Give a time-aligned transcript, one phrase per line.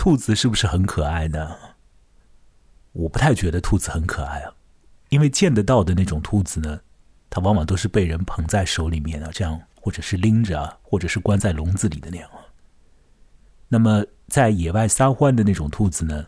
[0.00, 1.54] 兔子是不是很可爱呢？
[2.92, 4.54] 我不太觉得兔子很可爱啊，
[5.10, 6.80] 因为见得到的那种兔子呢，
[7.28, 12.40] 它往往都是被人捧在手里面啊，这样或者是拎着啊，或者是关在笼子里的那样啊。
[13.68, 16.26] 那么在野外撒欢的那种兔子呢，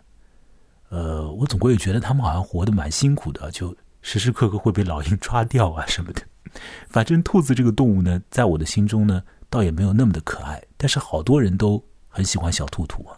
[0.90, 6.20] 呃，我总归也觉得它们好像活得蛮辛苦的，就时时刻刻会被老鹰抓掉啊什么的。
[6.90, 13.16] 反正兔子这个动物呢，在我的心中呢，倒也没有那么的可爱，但是好多人都很喜欢小兔兔啊。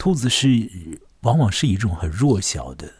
[0.00, 1.00] 兔子是。
[1.22, 2.90] 往往是一种很弱小的，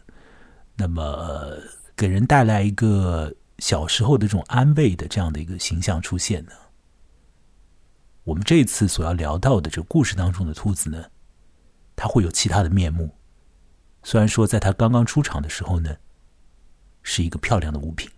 [0.77, 1.57] 那么
[1.97, 6.53] 给人带来一个小时候的这种安慰的这样的一个形象出现呢。
[8.25, 11.03] 我们这次所要聊到的这个故事当中的兔子呢，
[11.97, 13.11] 它会有其他的面目。
[14.03, 15.97] 虽然说在它刚刚出场的时候呢，
[17.03, 18.11] 是一个漂亮的物品，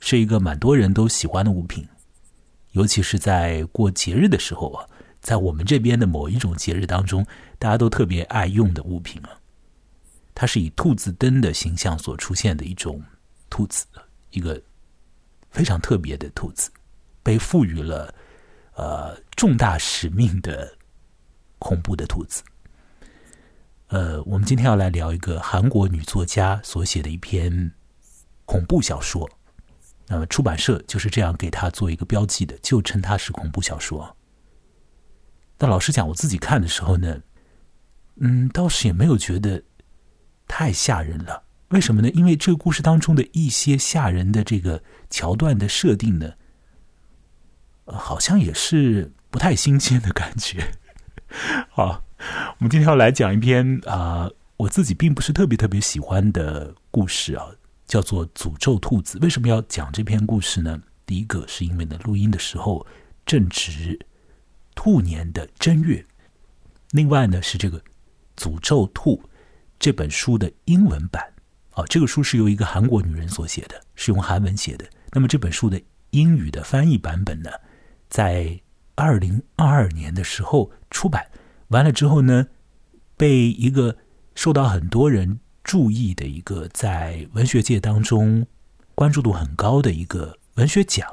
[0.00, 1.86] 是一个蛮多人都喜欢的物品，
[2.70, 4.88] 尤其是在过节日的时候啊。
[5.18, 7.26] 在我们这边的某一种节日当中，
[7.58, 9.30] 大家都特别爱用的物品啊，
[10.34, 13.02] 它是以兔子灯的形象所出现的一种
[13.48, 13.86] 兔子，
[14.30, 14.60] 一个
[15.50, 16.70] 非常特别的兔子，
[17.22, 18.14] 被赋予了
[18.74, 20.76] 呃重大使命的
[21.58, 22.42] 恐怖的兔子。
[23.88, 27.72] 呃，我们今天要来聊一个韩国女作家所写的一篇
[28.44, 29.30] 恐怖小说，
[30.08, 34.16] 那么出版社就是这样给他做一个标记的，就称它是恐怖小说。
[35.56, 37.20] 但老实讲，我自己看的时候呢，
[38.16, 39.62] 嗯，倒是也没有觉得
[40.46, 41.44] 太吓人了。
[41.68, 42.08] 为什么呢？
[42.10, 46.32] 因为这个故事当中的一些吓人的这个桥段的设定呢，
[47.86, 50.72] 好像也是不太新鲜的感觉。
[51.70, 52.04] 好，
[52.58, 57.46] 我们今天要来讲一篇啊，我自己并不是特别特别喜欢的故事啊，
[57.86, 59.18] 叫做《诅咒兔子》。
[59.22, 60.80] 为什么要讲这篇故事呢？
[61.04, 62.86] 第一个是因为呢，录音的时候
[63.24, 63.98] 正值。
[64.78, 66.04] 兔年的正月，
[66.90, 67.80] 另外呢是这个
[68.36, 69.16] 《诅咒兔》
[69.78, 71.22] 这本书的英文版
[71.72, 74.84] 啊，这个书是由一个韩国女人所写的，是用韩文写的。
[75.12, 75.80] 那么这本书的
[76.10, 77.50] 英语的翻译版本呢，
[78.08, 78.60] 在
[78.94, 81.26] 二零二二年的时候出版
[81.68, 82.46] 完了之后呢，
[83.16, 83.96] 被一个
[84.34, 88.46] 受到很多人注意的一个在文学界当中
[88.94, 91.08] 关注度很高的一个文学奖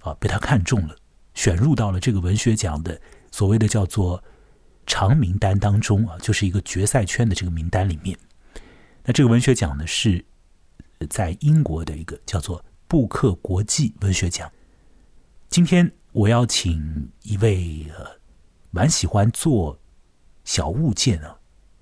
[0.00, 0.96] 啊，被他看中了。
[1.34, 3.00] 选入到了这个文学奖的
[3.30, 4.22] 所谓的叫做
[4.86, 8.18] 长名单当中啊，就是一个决赛圈的这个名单里面。
[9.04, 10.24] 那这个文学奖呢，是
[11.10, 14.50] 在英国的一个叫做布克国际文学奖。
[15.48, 18.06] 今天我要请一位呃
[18.70, 19.78] 蛮喜欢做
[20.44, 21.36] 小物件啊，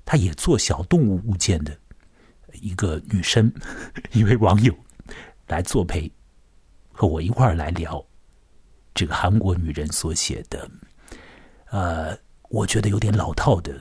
[0.05, 1.77] 她也做小动物物件的
[2.60, 3.53] 一个女生，
[4.12, 4.75] 一位网友
[5.47, 6.10] 来作陪，
[6.93, 8.05] 和我一块儿来聊。
[8.93, 10.69] 这个韩国女人所写的，
[11.71, 12.19] 呃，
[12.50, 13.72] 我觉得有点老套的，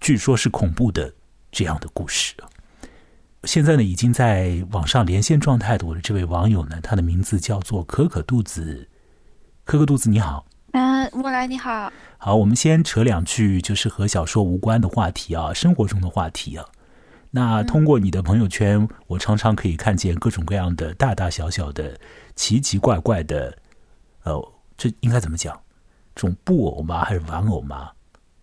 [0.00, 1.14] 据说是恐怖的
[1.52, 2.34] 这样的故事。
[3.44, 8.88] 现在呢，已经在网上连线状态的我的这位网友呢，他的名字叫做可可肚子。
[9.62, 10.44] 可可肚子，你好。
[10.72, 11.92] 嗯，莫来你好。
[12.18, 16.66] 好，我们先扯两句，就是和小说无关的话题啊，生活中的话题啊。
[17.30, 21.96] 那通过你的朋友圈，我常常可以看见各种各样的大大小小的
[22.34, 23.56] 奇奇怪怪的。
[24.24, 25.60] 哦，这应该怎么讲？
[26.14, 27.04] 这种布偶吗？
[27.04, 27.90] 还是玩偶吗？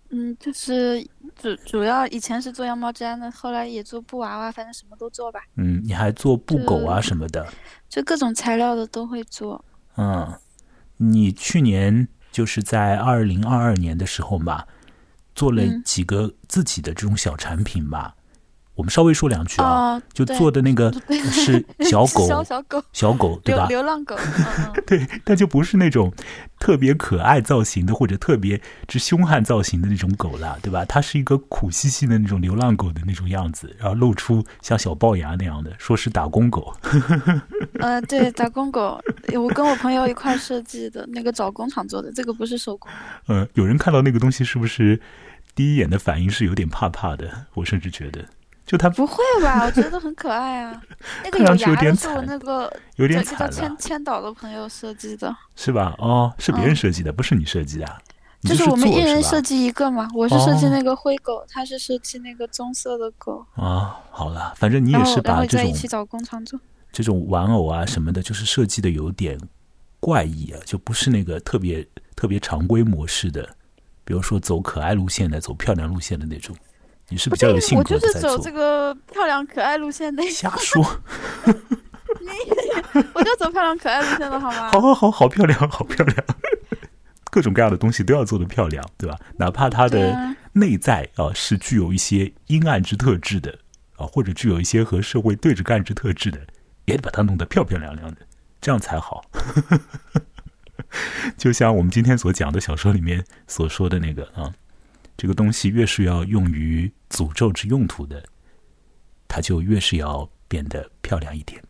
[0.09, 1.01] 嗯，就是
[1.35, 5.39] 主主要以前是做羊毛毡的，后来也做布娃娃，反正什么都做吧。
[5.55, 7.47] 嗯，你还做布狗啊什么的？
[7.87, 9.63] 就各种材料的都会做。
[9.95, 10.33] 嗯，
[10.97, 14.65] 你去年就是在二零二二年的时候嘛，
[15.33, 18.13] 做了几个自己的这种小产品嘛。
[18.81, 20.91] 我们稍微说两句啊，就做的那个
[21.31, 23.67] 是小狗，小小狗，小狗对吧？
[23.67, 24.17] 流浪狗，
[24.87, 26.11] 对，但就不是那种
[26.59, 30.83] 特别可爱造型的或者特别之凶悍造型的那种狗了，对吧？
[30.85, 36.73] 它是一个苦兮兮的那种流浪狗的那种样子，然后露出像小龅牙那样的，说是打工狗。
[37.77, 38.99] 呃，对，打工狗，
[39.35, 42.91] 我跟我朋友一块设计的那个找工厂做的，这个不是手工。
[43.27, 44.99] 呃，有人看到那个东西是不是
[45.53, 47.45] 第一眼的反应是有点怕怕的？
[47.53, 48.25] 我甚至觉得。
[48.65, 49.65] 就他不会吧？
[49.65, 50.81] 我觉得很可爱啊。
[51.25, 55.93] 那个有牙的是我那个有点惨千千岛的朋友设计的，是吧？
[55.97, 58.01] 哦，是别人设计的，不是你设计的。
[58.43, 60.09] 就是我们一人设计一个嘛。
[60.15, 63.45] 我是设计那个灰狗，他是设计那个棕色的狗。
[63.55, 66.59] 啊，好了，反正你也是把这种一起找工厂做
[66.91, 69.37] 这种玩偶啊什么的，就是设计的有点
[69.99, 73.47] 怪异啊，就不是那个特别特别常规模式的，
[74.03, 76.55] 比如说走可爱路线的、走漂亮路线的那种。
[77.11, 80.23] 你是比较有性格我就是走这个漂亮可爱路线的。
[80.31, 80.81] 瞎说，
[81.45, 84.71] 你我就走漂亮可爱路线的好吗？
[84.71, 86.25] 好好好好漂亮，好漂亮，
[87.29, 89.19] 各种各样的东西都要做的漂亮，对吧？
[89.35, 93.59] 哪怕它的内在啊是具有一些阴暗之特质的
[93.97, 96.39] 啊，或者具有一些和社会对着干之特质的，
[96.85, 98.21] 也得把它弄得漂漂亮亮的，
[98.61, 99.25] 这样才好。
[101.37, 104.51] 就像我们今天所讲的小说里面所说的那个啊，
[105.21, 108.23] 这个东西越是要用于诅咒之用途的，
[109.27, 111.63] 它就越是要变得漂亮一点。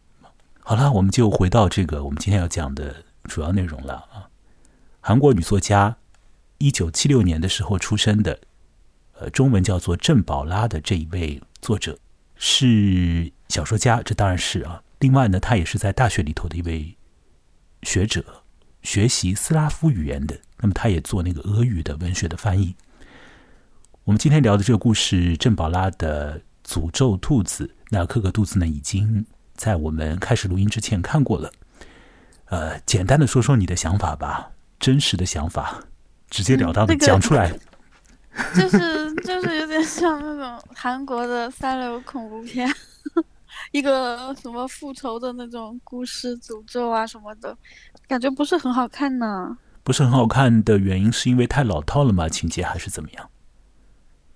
[0.62, 4.30] 好了，我们就回到这个我们今天要讲的主要内容了啊。
[5.02, 5.98] 韩国女作家，
[6.60, 8.40] 一九七六年的时候出生的，
[9.20, 12.00] 呃，中文叫做郑宝拉的这一位作者
[12.38, 14.82] 是小说家，这当然是啊。
[15.00, 16.96] 另外呢，她也是在大学里头的一位
[17.84, 18.24] 学者，
[18.82, 20.40] 学习斯拉夫语言的。
[20.60, 22.78] 那么，她也做那个俄语的文学的翻译。
[24.04, 31.52] 我们今天聊的这个故事，郑宝拉的《诅咒兔子》，那可可兔子呢，已经在我们开始录音之前看过了。
[32.46, 34.52] 呃，简单的说说你的想法吧。
[34.80, 35.80] 真实的想法，
[36.32, 37.56] 直截了当的讲出来，
[38.56, 42.68] 就是就是有点像那种韩国的三流恐怖片，
[43.72, 47.56] 一个什么复仇的那种故事，诅咒啊什么的，
[48.08, 49.56] 感觉不是很好看呢。
[49.84, 52.28] 不是很好看的原因是因为太老套了吗？
[52.28, 53.30] 情节还是怎么样？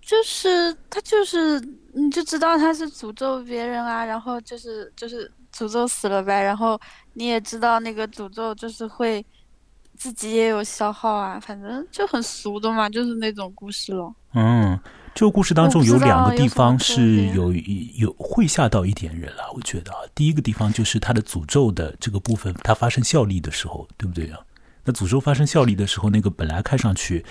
[0.06, 1.60] 就是他就是
[1.94, 6.80] 你就知道他是诅咒别人啊，然后就是就是诅咒死了呗，然后
[7.14, 9.26] 你也知道那个诅咒就是会。
[9.98, 14.14] 自己也有消耗啊，反正就很俗的嘛，就是那种故事咯。
[14.34, 14.78] 嗯，
[15.14, 17.54] 这个故事当中有两个地方是有
[17.96, 24.38] 有会吓到一点人了，我觉得啊，第一个地方就是他的诅咒的这个部分，它发生效力的时候，对不对啊？
[24.84, 27.26] 那诅咒发生效力的时候，那个本来看上去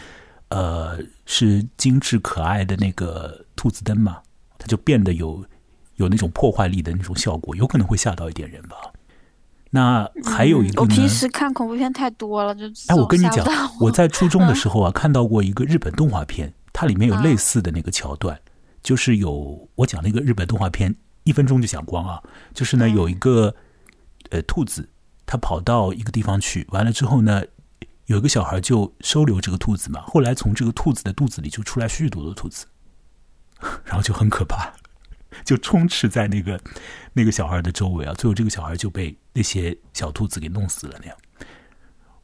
[0.54, 4.18] 呃是精致可爱的那个兔子灯嘛，
[4.56, 5.44] 它就变得有
[5.96, 8.76] 有那种破坏力的那种效果，有可能会吓到一点人吧。
[9.70, 10.80] 那还有一个呢？
[10.82, 13.44] 我平时看恐怖片太多了，就哎，我跟你讲，
[13.80, 18.38] 我在初中的时候啊， 看到过一个日本动画片，它里面有类似的那个桥段，
[18.84, 22.22] 就是有我讲那个日本动画片，一分钟就讲光啊。
[22.52, 23.52] 就是呢，有一个
[24.30, 24.88] 呃兔子，
[25.26, 27.42] 它跑到一个地方去，完了之后呢，
[28.06, 30.02] 有一个小孩就收留这个兔子嘛。
[30.02, 32.66] 后来从这个兔子的肚子里就出来许许多多兔子，
[33.84, 34.72] 然后就很可怕。
[35.44, 36.60] 就充斥在那个
[37.12, 41.16] 那个小孩的周围啊，最后这个小孩就被那些小兔子给弄死了那样。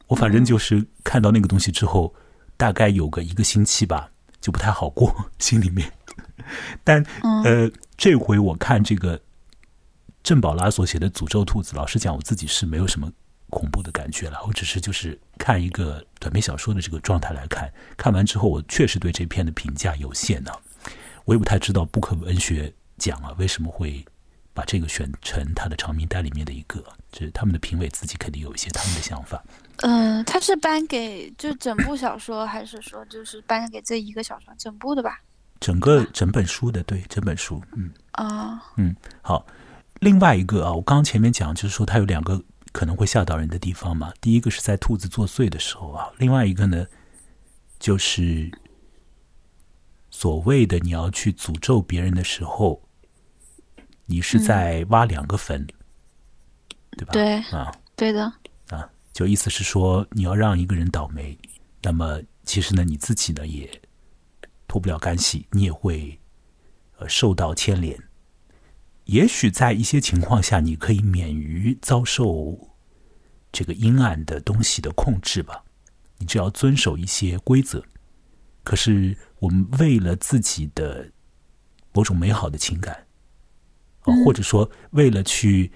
[0.07, 2.15] 我反正就是看到那个东西之后，
[2.57, 4.09] 大概有个一个星期吧，
[4.41, 5.93] 就不太好过 心里面。
[6.85, 7.05] 但
[7.45, 9.21] 呃，这回我看这个
[10.23, 13.11] 郑宝拉所写的《诅咒兔子》，老实讲，我自己是没有什么
[13.51, 14.43] 恐怖的感觉了。
[14.47, 20.51] 我只是就是看一个短篇小说的这个状态来看，看完之后，我确实对这篇的评价有限呢。
[21.27, 22.73] 我也不太知道布克文学。
[23.01, 24.05] 奖啊，为什么会
[24.53, 26.85] 把这个选成他的长名单里面的一个？
[27.11, 29.43] 就是他们的评委自己肯定有一些他们的想法。
[29.79, 35.19] 嗯，他是颁给就整部小说，还是说就是颁给这一个小说整部的吧？
[35.61, 37.63] 整个整本书的，对，整本书。
[37.75, 39.47] 嗯啊，嗯，好。
[40.01, 44.13] 另外一个啊，我刚刚前面讲就是说，它有两个可能会吓到人的地方嘛。
[44.21, 46.87] 第一个是在兔子作祟的时候啊，另外一个呢，
[47.79, 48.51] 就是
[50.11, 52.83] 所谓的你要去诅咒别人的时候。
[54.13, 55.65] 你是在挖两个坟，
[56.99, 57.13] 对吧？
[57.13, 58.25] 对啊，对的
[58.69, 61.39] 啊，就意思是说你要让一个人倒霉，
[61.81, 63.71] 那么其实呢，你自己呢也
[64.67, 66.19] 脱不了干系，你也会
[66.99, 67.97] 呃受到牵连。
[69.11, 72.71] 也许在一些情况下，你可以免于遭受
[73.51, 75.65] 这个阴暗的东西的控制吧，
[76.19, 77.83] 你只要遵守一些规则。
[78.63, 81.11] 可是我们为了自己的
[81.93, 83.07] 某种美好的情感。
[84.03, 85.73] 啊或者说，为了去，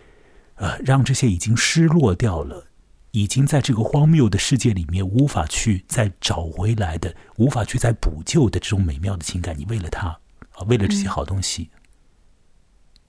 [0.54, 2.68] 呃，让这些已经失落掉了、
[3.10, 10.06] 已经在这个荒谬的世界里面无法去再找回来的、无法去再补救的这种美妙的情感，你为了它
[10.52, 11.68] 啊，为了这些好东西，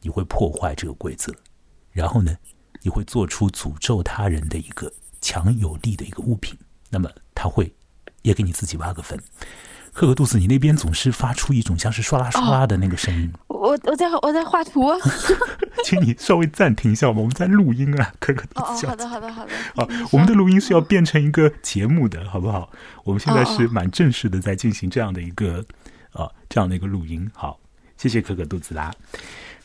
[0.05, 1.33] 你会破坏这个规则，
[1.91, 2.37] 然后呢，
[2.83, 6.55] 你会做出诅咒他人的一个强有力的一个物品，
[6.91, 7.73] 那么他会
[8.21, 9.19] 也给你自己挖个坟。
[9.91, 13.33] 克克杜斯，你那边总是发出一种像是唰啦唰啦的那个声音。
[13.47, 14.91] 我我在我在画图，
[15.83, 18.85] 请你稍微暂停一下吧，我们在录音啊，克克杜斯。
[18.85, 19.51] 哦，好的好的好的。
[19.73, 22.69] 好，我们的录音是要变成一个节目的，好不好？
[23.05, 25.65] 我们现在是蛮正式的，在进行这样的一个
[26.11, 27.27] 啊这样的一个录音。
[27.33, 27.57] 好，
[27.97, 28.93] 谢谢可可肚子拉。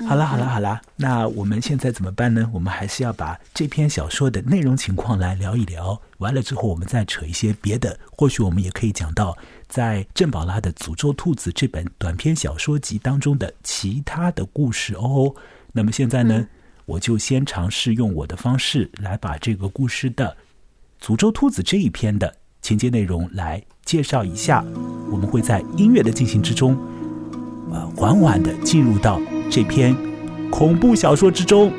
[0.08, 2.48] 好了好了好了，那我们现在怎么办呢？
[2.52, 6.00] 我们还是要把这篇小说的内容情况来聊一聊。
[6.18, 9.36] 完了之后，我们再扯一些别的，或许我们也可以讲到
[9.68, 15.34] 在郑宝拉的《诅咒兔子》这本短篇小说集当中的其他的故事哦。
[15.72, 16.46] 那么现在呢，
[16.86, 20.36] 我就先尝试用我的方式来把这个故事的
[21.06, 22.34] 《诅咒兔子》这一篇的。
[22.62, 24.62] 情节内容来介绍一下。
[25.10, 26.76] 我们会在音乐的进行之中，
[27.72, 29.18] 呃，缓缓的进入到
[29.50, 29.94] 这篇
[30.48, 31.72] 恐怖小说之中。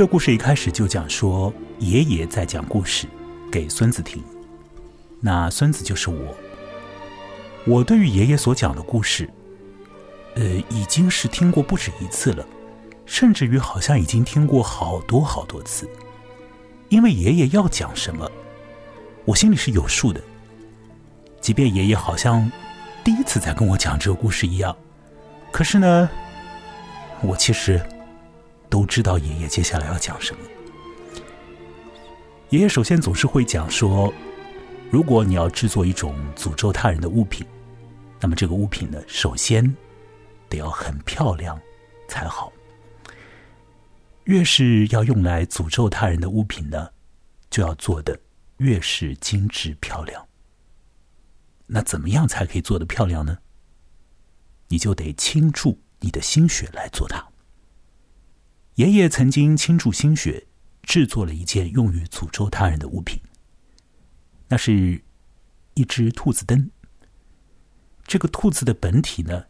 [0.00, 3.06] 这故事一开始就讲说，爷爷在讲故事
[3.52, 4.24] 给孙子听，
[5.20, 6.34] 那孙子就是我。
[7.66, 9.28] 我对于爷爷所讲的故事，
[10.36, 12.46] 呃，已经是听过不止一次了，
[13.04, 15.86] 甚至于好像已经听过好多好多次。
[16.88, 18.26] 因为爷爷要讲什么，
[19.26, 20.20] 我心里是有数的。
[21.42, 22.50] 即便爷爷好像
[23.04, 24.74] 第一次在跟我讲这个故事一样，
[25.52, 26.08] 可是呢，
[27.20, 27.78] 我其实。
[28.70, 30.40] 都知道爷爷接下来要讲什么。
[32.48, 34.12] 爷爷首先总是会讲说，
[34.90, 37.46] 如果你要制作一种诅咒他人的物品，
[38.20, 39.76] 那么这个物品呢，首先
[40.48, 41.60] 得要很漂亮
[42.08, 42.52] 才好。
[44.24, 46.88] 越是要用来诅咒他人的物品呢，
[47.50, 48.18] 就要做的
[48.58, 50.24] 越是精致漂亮。
[51.66, 53.38] 那怎么样才可以做的漂亮呢？
[54.68, 57.29] 你就得倾注你的心血来做它。
[58.80, 60.46] 爷爷曾经倾注心血
[60.82, 63.20] 制作了一件用于诅咒他人的物品，
[64.48, 65.04] 那是
[65.74, 66.70] 一只兔子灯。
[68.06, 69.44] 这个兔子的本体呢，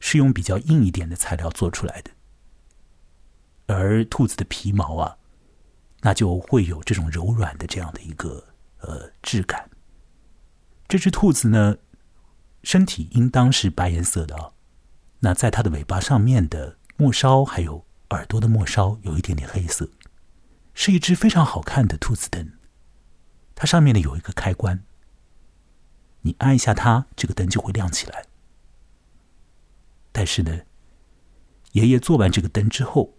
[0.00, 2.10] 是用比较硬一点的材料做出来的，
[3.66, 5.18] 而兔子的皮毛啊，
[6.00, 8.42] 那就会有这种柔软的这样的一个
[8.78, 9.68] 呃质感。
[10.88, 11.76] 这只兔子呢，
[12.62, 14.52] 身体应当是白颜色的啊，
[15.20, 17.84] 那在它的尾巴上面的末梢还有。
[18.14, 19.90] 耳朵的末梢有一点点黑色，
[20.72, 22.52] 是一只非常好看的兔子灯。
[23.56, 24.84] 它上面呢有一个开关，
[26.22, 28.26] 你按一下它，这个灯就会亮起来。
[30.12, 30.60] 但是呢，
[31.72, 33.14] 爷爷做完这个灯之后，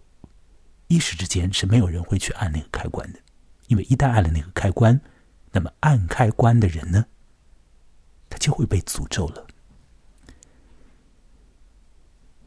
[0.88, 3.20] 一时之间是没有人会去按那个开关的，
[3.68, 5.00] 因为一旦按了那个开关，
[5.52, 7.06] 那么按开关的人呢，
[8.30, 9.46] 他就会被诅咒了。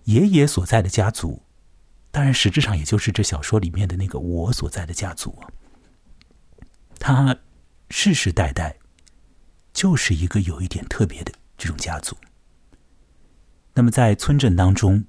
[0.06, 1.44] 爷爷所在的家族。
[2.12, 5.38] 当然，实质上也就是这小说里面的那个我所在的家族，
[6.98, 7.38] 他
[7.90, 8.78] 世世代代
[9.74, 12.18] 就是一个有一点特别的这种家族。
[13.76, 15.06] 那么在村镇当中，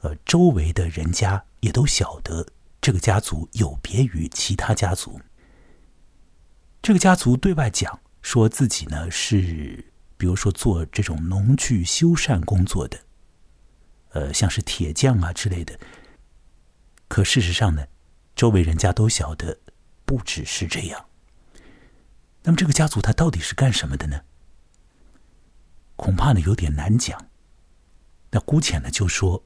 [0.00, 2.44] 呃，周围的人家也都晓得
[2.80, 5.20] 这个家族有别于其他家族。
[6.82, 12.98] 这个家族对外讲说自己呢是，比如说做这种农具修缮工作的，
[14.10, 15.78] 呃，像是铁匠啊之类的。
[17.08, 17.86] 可事实上呢，
[18.34, 19.58] 周围人家都晓得，
[20.04, 21.06] 不只是这样。
[22.42, 24.20] 那么这个家族他到底是干什么的呢？
[25.96, 27.28] 恐怕呢有点难讲。
[28.30, 29.42] 那姑且呢就说，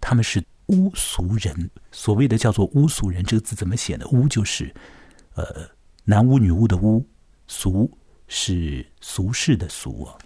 [0.00, 1.70] 他们是巫俗人。
[1.92, 4.06] 所谓的叫做巫俗人，这个字怎么写呢？
[4.08, 4.74] 巫就是，
[5.34, 5.70] 呃，
[6.04, 7.06] 男巫女巫的巫，
[7.46, 7.96] 俗
[8.26, 10.18] 是俗世的俗啊。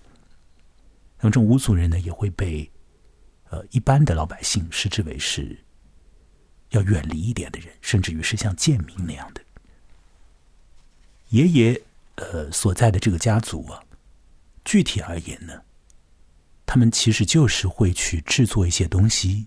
[1.18, 2.70] 那么这种巫俗人呢，也会被，
[3.50, 5.58] 呃，一般的老百姓视之为是。
[6.70, 9.40] 要远离一点的人，甚至于是像贱民那样的
[11.30, 11.82] 爷爷，
[12.16, 13.82] 呃，所在的这个家族啊，
[14.64, 15.62] 具体而言呢，
[16.66, 19.46] 他们其实就是会去制作一些东西，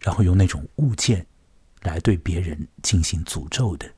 [0.00, 1.26] 然后用那种物件
[1.82, 3.90] 来对别人进行诅咒的。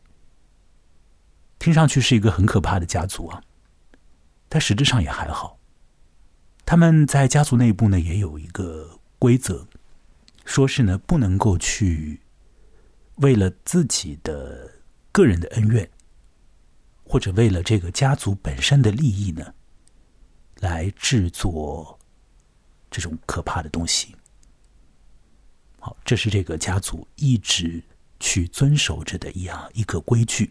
[1.59, 3.43] 听上去是一个很可怕的家族啊，
[4.49, 5.59] 但实质上也还好。
[6.65, 9.67] 他们在家族内部呢，也有一个规则，
[10.45, 12.21] 说是呢，不能够去。
[13.21, 14.71] 为了自己的
[15.13, 15.89] 个人的恩怨，
[17.05, 19.55] 或者为了这个家族本身的利益呢，
[20.61, 21.99] 来制作
[22.91, 24.15] 这种可怕的东西。
[25.79, 27.83] 好，这是这个家族一直
[28.19, 30.51] 去遵守着的一样一个规矩。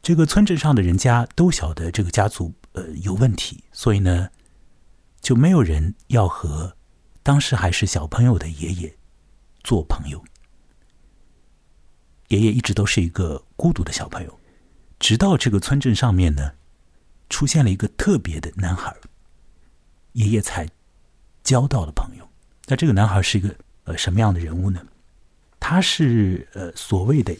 [0.00, 4.30] 这个村镇上的人家都晓得这个家族呃有问题，所以呢，
[5.20, 6.74] 就没有人要和
[7.22, 8.97] 当时还是小朋友的爷爷。
[9.68, 10.24] 做朋友，
[12.28, 14.40] 爷爷一直都是一个孤独的小朋友，
[14.98, 16.54] 直到这个村镇上面呢，
[17.28, 18.96] 出现了一个特别的男孩，
[20.14, 20.66] 爷爷才
[21.44, 22.26] 交到了朋友。
[22.64, 24.80] 那这个男孩是一个呃什么样的人物呢？
[25.60, 27.36] 他是呃所谓的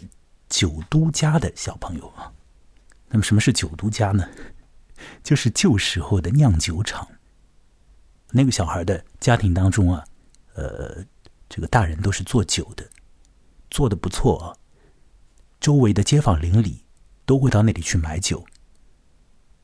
[0.50, 2.30] 酒都家的小朋友啊。
[3.08, 4.28] 那么什么是酒都家呢？
[5.24, 7.08] 就是旧时候的酿酒厂。
[8.32, 10.04] 那个小孩的家庭当中啊，
[10.52, 11.02] 呃，
[11.48, 12.88] 这个大人都是做酒的，
[13.70, 14.56] 做的不错啊。
[15.60, 16.84] 周围的街坊邻里
[17.26, 18.44] 都会到那里去买酒。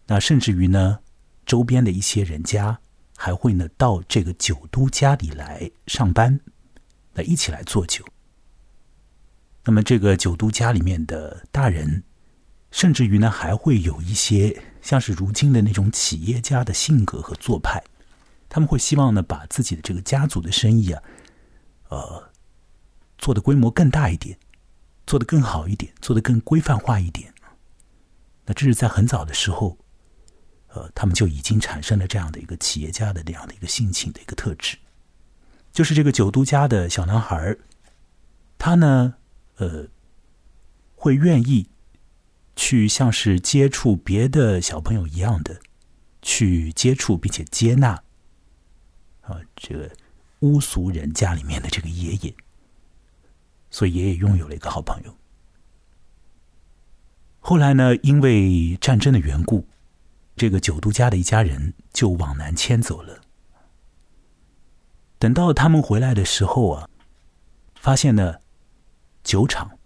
[0.06, 0.98] 那甚至于呢，
[1.46, 2.80] 周边的一些人家
[3.16, 6.40] 还会呢到这个酒都家里来上班，
[7.12, 8.04] 那一起来做酒。
[9.64, 12.02] 那么这个酒都家里面的大人，
[12.70, 17.82] 甚至于呢还会有一些像是如今的那种企业家的性格和做派，
[18.48, 21.02] 他们会希望呢把自己的这个家族的生意啊，
[21.96, 22.32] 呃，
[23.18, 24.38] 做的规模更大一点，
[25.06, 27.32] 做的更好一点，做的更规范化一点。
[28.46, 29.78] 那这是在很早的时候。
[30.76, 34.76] 呃，他们就已经产生了这样的一个企业家的这样的一个性情的一个特质，
[35.72, 37.56] 就是这个九都家的小男孩
[38.58, 39.14] 他呢，
[39.58, 39.86] 呃，
[40.96, 41.68] 会愿意
[42.56, 45.60] 去像是接触别的小朋友一样的
[46.22, 48.02] 去接触并且接纳
[49.20, 49.88] 啊，这个
[50.44, 52.34] 巫俗人家里面的这个爷爷，
[53.70, 55.16] 所以爷爷拥有了一个好朋友。
[57.40, 59.66] 后来呢，因为战争的缘故。
[60.36, 63.20] 这个九都家的一家人就往南迁走了。
[65.20, 66.88] 等到他们回来的时候啊，
[67.76, 68.40] 发现呢，
[69.22, 69.78] 酒厂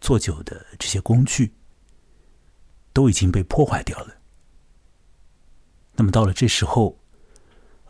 [0.00, 1.52] 做酒的这些工具
[2.94, 4.16] 都已经被破坏掉了。
[5.96, 6.98] 那么到了这时候，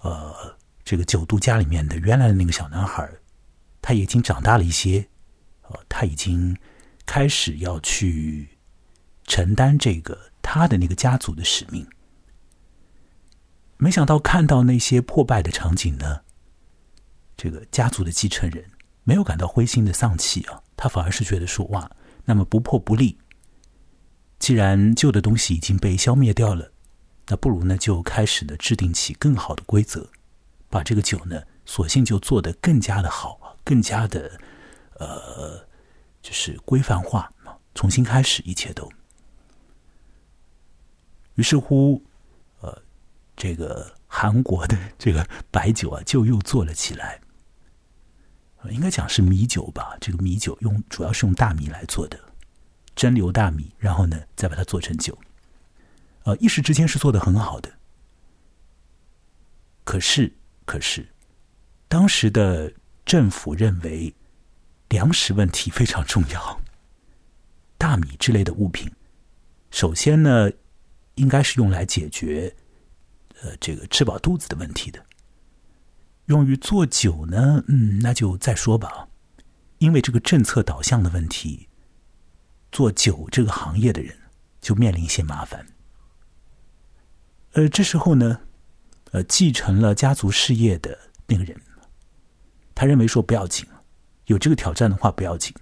[0.01, 0.59] 呃，
[0.93, 3.11] 这个九度家里面的原来的那个小男孩，
[3.81, 5.09] 他已经长大了一些，
[5.63, 6.55] 呃，他已经
[7.07, 8.59] 开始要去
[9.25, 10.31] 承担这个。
[10.43, 11.87] 他的那个家族的使命，
[13.79, 16.21] 没想到看到那些破败的场景呢，
[17.39, 18.71] 这个家族的继承人
[19.03, 21.91] 没有感到灰心的丧气啊，他反而是觉得说哇，
[22.27, 23.17] 那么不破不立。
[24.39, 26.71] 既然旧的东西已经被消灭掉了，
[27.29, 30.11] 那不如呢就开始呢制定起更好的规则，
[30.73, 34.41] 把这个酒呢，索性就做得更加的好，更加的
[34.95, 35.69] 呃，
[36.23, 37.31] 就是规范化
[37.75, 38.91] 重新开始，一切都。
[41.35, 42.03] 于是乎，
[42.61, 42.83] 呃，
[43.37, 47.21] 这个韩国的这个白酒啊，就又做了起来。
[48.71, 49.95] 应该讲是米酒吧？
[50.01, 52.19] 这个米酒用主要是用大米来做的，
[52.95, 55.19] 蒸馏大米，然后呢再把它做成酒。
[56.23, 57.71] 呃，一时之间是做的很好的。
[59.85, 60.33] 可是，
[60.73, 61.07] 可是，
[61.87, 62.73] 当时的
[63.05, 64.15] 政府认为
[64.89, 66.61] 粮食问题非常重要，
[67.77, 68.91] 大米之类的物品，
[69.71, 70.51] 首先呢。
[71.17, 72.57] 应该是用来解决，
[73.43, 75.05] 呃，这个吃饱肚子的问题的。
[76.25, 79.07] 用于做酒呢，嗯，那就再说吧。
[79.77, 81.69] 因为这个政策导向的问题，
[82.73, 84.17] 做酒这个行业的人
[84.63, 85.67] 就面临一些麻烦。
[87.53, 88.41] 呃，这时候呢，
[89.13, 91.57] 呃，继承了家族事业的那个人，
[92.75, 93.67] 他认为说不要紧，
[94.27, 95.55] 有这个挑战的话不要紧。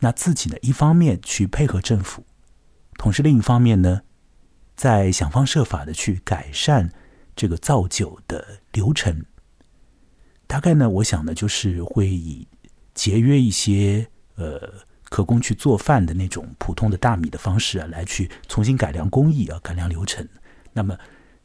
[0.00, 2.24] 那自己呢，一方面去配合政府，
[2.94, 4.00] 同时另一方面呢。
[4.76, 6.90] 在想方设法的去改善
[7.36, 9.26] 这个造酒的流程，
[10.46, 12.48] 大概呢，我想呢，就是会以
[12.94, 14.72] 节约一些呃
[15.10, 20.26] 可供去做饭的那种普通的大米的方式啊，来去重新改良工艺啊，改良流程。
[20.72, 20.96] 那么，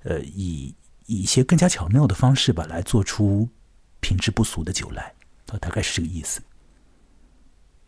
[0.03, 0.73] 呃，以
[1.05, 3.49] 以一些更加巧妙的方式吧，来做出
[3.99, 5.13] 品质不俗的酒来
[5.47, 6.41] 啊，大概是这个意思。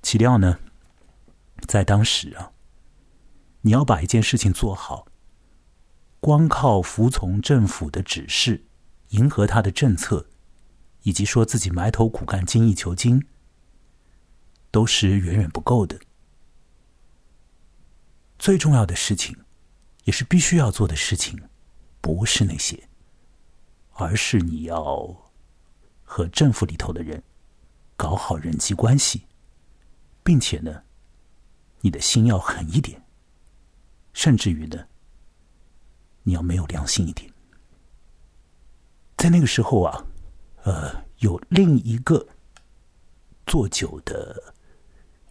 [0.02, 0.60] 岂料呢，
[1.68, 2.52] 在当时啊，
[3.62, 5.08] 你要把一件事情做好。
[6.20, 8.66] 光靠服从政府的指示，
[9.10, 10.28] 迎合他的政策，
[11.04, 13.24] 以及说自己埋头苦干、精益求精，
[14.72, 16.00] 都是远远不够的。
[18.40, 19.38] 最重要的事情，
[20.06, 21.40] 也是必须要做的事情，
[22.02, 22.90] 不是那些，
[24.00, 25.16] 而是你要
[26.04, 27.22] 和政府里头的人
[27.96, 29.24] 搞好人际关系，
[30.24, 30.84] 并且呢，
[31.82, 33.04] 你的心要狠一点，
[34.14, 34.88] 甚至于呢。
[36.24, 37.32] 你要没有良心一点，
[39.16, 40.06] 在那个时候啊，
[40.64, 42.28] 呃，有另一个
[43.46, 44.54] 做酒的，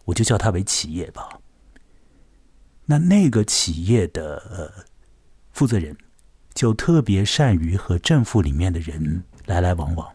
[0.05, 1.39] 我就叫他为企业吧。
[2.83, 4.73] 那那个企业的
[5.51, 5.95] 负责人
[6.57, 10.11] 就特别善于和政府里面的人来来往往，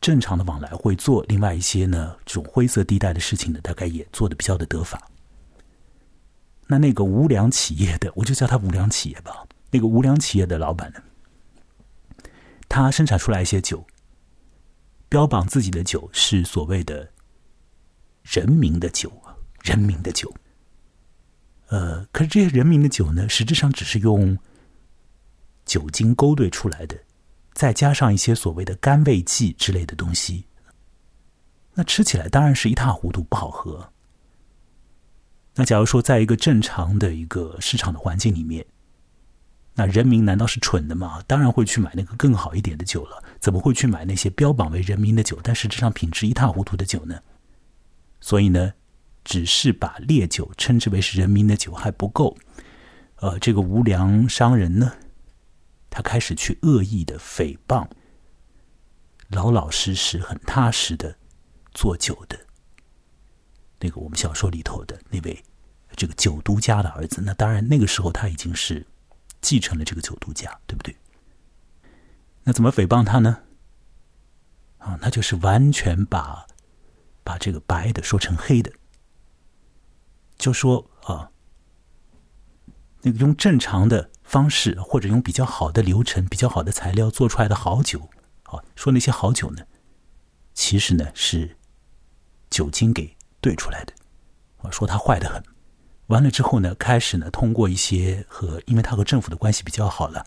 [0.00, 5.00] 正常的往来会做，另外一些呢，这种灰色地带的事情呢，大概也做的比较的得法。
[6.66, 9.46] 那那个无良企业的，我就叫他无良企业吧。
[9.70, 11.00] 那个无良企业的老板呢，
[12.68, 13.86] 他生产出来一些酒，
[15.08, 17.08] 标榜自己的酒是所谓的
[18.24, 19.12] 人民的酒，
[19.62, 20.34] 人民的酒。
[21.68, 24.36] 呃，可是这些人民的酒呢，实质上只是用
[25.64, 26.96] 酒精勾兑出来的
[27.52, 30.44] 再加上一些所谓的甘味剂之类的东西，
[31.74, 33.90] 那吃起来当然是一塌糊涂，不好喝。
[35.54, 38.66] 那假如说在一个正常的一个市场的环境里面，
[39.74, 41.22] 那人民难道是蠢的吗？
[41.26, 47.20] 当然会去买那个更好一点的酒了，怎么会去买那些标榜为人民的酒，但实质上品质一塌糊涂的酒呢？
[48.20, 48.72] 所以呢，
[49.22, 52.36] 只是把烈酒称之为是人民的酒还不够。
[53.16, 54.92] 呃，这个无良商人呢，
[55.94, 57.88] 他开始去恶意的诽谤
[59.28, 61.16] 老老实实、很踏实的
[61.72, 62.36] 做酒的。
[63.78, 65.44] 那个我们小说里头的那位
[65.94, 68.84] 这个酒都家的儿子，那当然那个时候他已经是
[69.40, 70.96] 继承了这个酒都家，对不对？
[72.42, 73.44] 那怎么诽谤他呢？
[74.78, 76.44] 啊，那就是完全把
[77.22, 78.72] 把这个白的说成黑的，
[80.36, 81.30] 就说啊，
[83.02, 88.00] 那个用正常的方式或者用比较好的流程、比较好的材料做出来的好酒，
[88.42, 89.62] 啊，说那些好酒呢，
[90.52, 91.56] 其实呢是
[92.50, 93.14] 酒精给。
[93.44, 93.92] 兑出来的，
[94.62, 95.44] 啊，说他坏的很。
[96.06, 100.26] 完了之后呢，开始呢，通过一些和，因为他和政府的关系比较好了，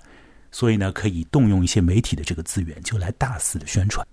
[0.51, 4.07] 所以呢，可以动用一些媒体的这个资源，就来大肆的宣传，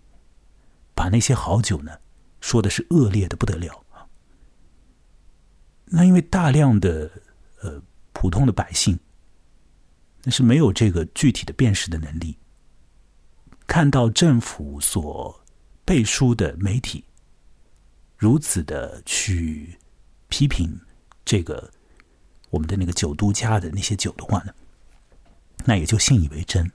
[0.94, 1.92] 把那些好酒呢，
[2.40, 3.84] 说的是恶劣的不得了。
[5.84, 7.10] 那因为大量的
[7.60, 7.82] 呃
[8.14, 8.98] 普通的百姓，
[10.24, 12.36] 那是没有这个具体的辨识的能力，
[13.66, 15.44] 看到政府所
[15.84, 17.04] 背书的媒体。
[18.16, 19.78] 如此的去
[20.28, 20.80] 批评
[21.24, 21.70] 这个
[22.48, 24.54] 我们的那个酒都家的那些酒的话呢，
[25.66, 26.70] 那也就信以为真。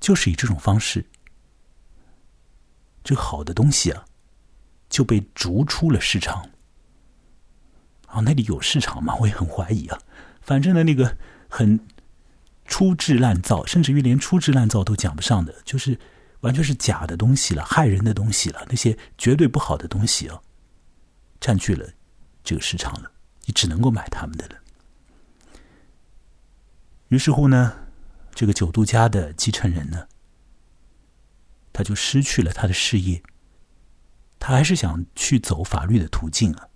[0.00, 1.04] 就是以这种方式，
[3.04, 4.04] 这好的东西啊，
[4.88, 6.50] 就被逐出了市场。
[8.06, 9.14] 啊，那里有市场吗？
[9.20, 9.98] 我也很怀疑啊。
[10.40, 11.16] 反正呢，那个
[11.48, 11.78] 很
[12.72, 15.98] 粗制滥造，甚至于连粗制滥造都讲不上的，就是。
[16.42, 20.42] 完全是假的东西了，害人的东西了，那些绝对不好的东西啊，
[21.40, 21.88] 占据了
[22.42, 23.12] 这个市场了，
[23.44, 24.56] 你只能够买他们的了。
[27.10, 27.86] 于是乎呢，
[28.34, 30.08] 这个九度家的继承人呢，
[31.72, 33.22] 他就失去了他的事业，
[34.40, 36.66] 他还是想去走法律的途径啊，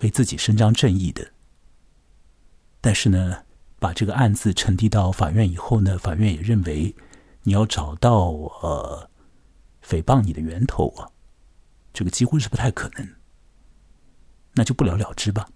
[0.00, 1.30] 为自己伸张正义的。
[2.80, 3.44] 但是呢，
[3.80, 6.94] 把这个案子呈递到法院以后呢，法院也认为。
[7.42, 9.08] 你要找到呃
[9.82, 11.08] 诽谤你的源头啊，
[11.90, 13.16] 这个几乎是不太可能，
[14.52, 15.48] 那就不了了之吧，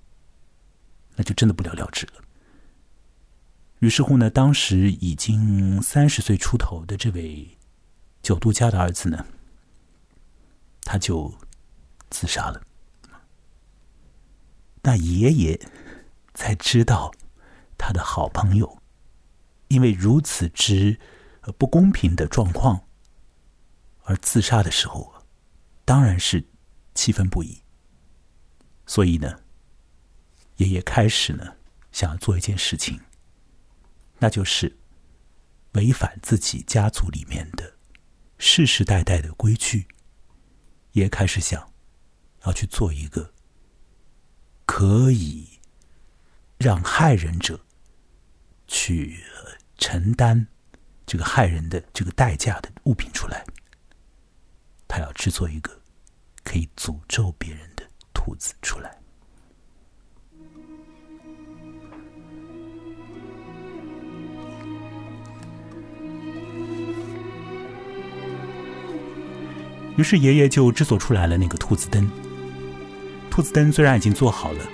[1.14, 2.12] 那就真的不了了之了。
[3.80, 7.58] 于是乎呢，当时已经三十岁出头的这位
[8.22, 9.26] 九度家的儿子呢，
[10.84, 11.34] 他就
[12.08, 12.62] 自杀了。
[14.80, 15.60] 那爷爷
[16.32, 17.12] 才知道
[17.84, 18.80] 他的好朋友
[19.68, 20.98] 因为如此之。
[21.58, 22.88] 不公平的状况，
[24.04, 25.12] 而自杀的时候，
[25.84, 26.42] 当然是
[26.94, 27.60] 气愤不已。
[28.86, 29.40] 所以呢，
[30.56, 31.56] 爷爷开始呢
[31.92, 32.98] 想要做一件事情，
[34.20, 34.78] 那就是
[35.72, 37.76] 违反自己家族里面的
[38.38, 39.86] 世世代代的规矩。
[40.92, 41.70] 也开始想
[42.46, 43.34] 要去做一个
[44.64, 45.60] 可以
[46.56, 47.63] 让害人者
[48.66, 49.18] 去
[49.78, 50.46] 承担。
[51.06, 53.44] 这个害人的这个代价的物品出来，
[54.88, 55.70] 他要制作一个
[56.42, 58.98] 可以诅咒别人的兔子出来。
[69.98, 72.10] 于是爷爷就制作出来了那个兔子灯。
[73.30, 74.66] 兔子灯虽然已经做好了，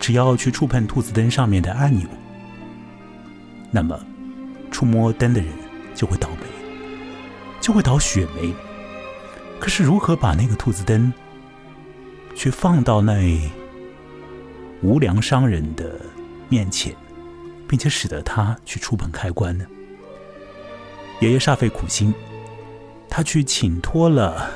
[0.00, 2.08] 只要去触碰兔子灯上面的按钮，
[3.70, 3.98] 那么。
[4.70, 5.50] 触摸灯的人
[5.94, 6.42] 就会倒霉，
[7.58, 8.54] 就会倒血霉。
[9.58, 11.10] 可是如何把那个兔子灯，
[12.34, 13.40] 去放到那
[14.82, 15.98] 无良商人的
[16.50, 16.94] 面前，
[17.66, 19.64] 并且使得他去触碰开关呢？
[21.20, 22.14] 爷爷煞费苦心，
[23.08, 24.50] 他去请托了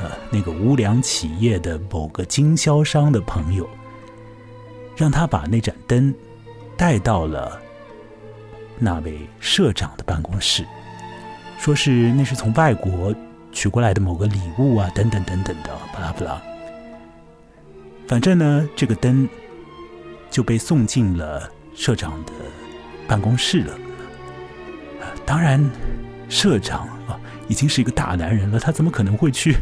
[0.00, 3.68] 呃那个无良企业的某个经销商的朋友，
[4.94, 6.14] 让他把那盏灯
[6.76, 7.63] 带到了。
[8.84, 10.62] 那位社长的办公室，
[11.58, 13.14] 说是那是从外国
[13.50, 16.42] 取过来的某个礼物啊，等等等等的，巴拉巴拉。
[18.06, 19.26] 反正呢，这个灯
[20.30, 22.32] 就被送进了社长的
[23.08, 23.74] 办公室了。
[25.24, 25.58] 当然，
[26.28, 27.18] 社长啊
[27.48, 29.56] 已经是一个大男人了，他怎么可能会去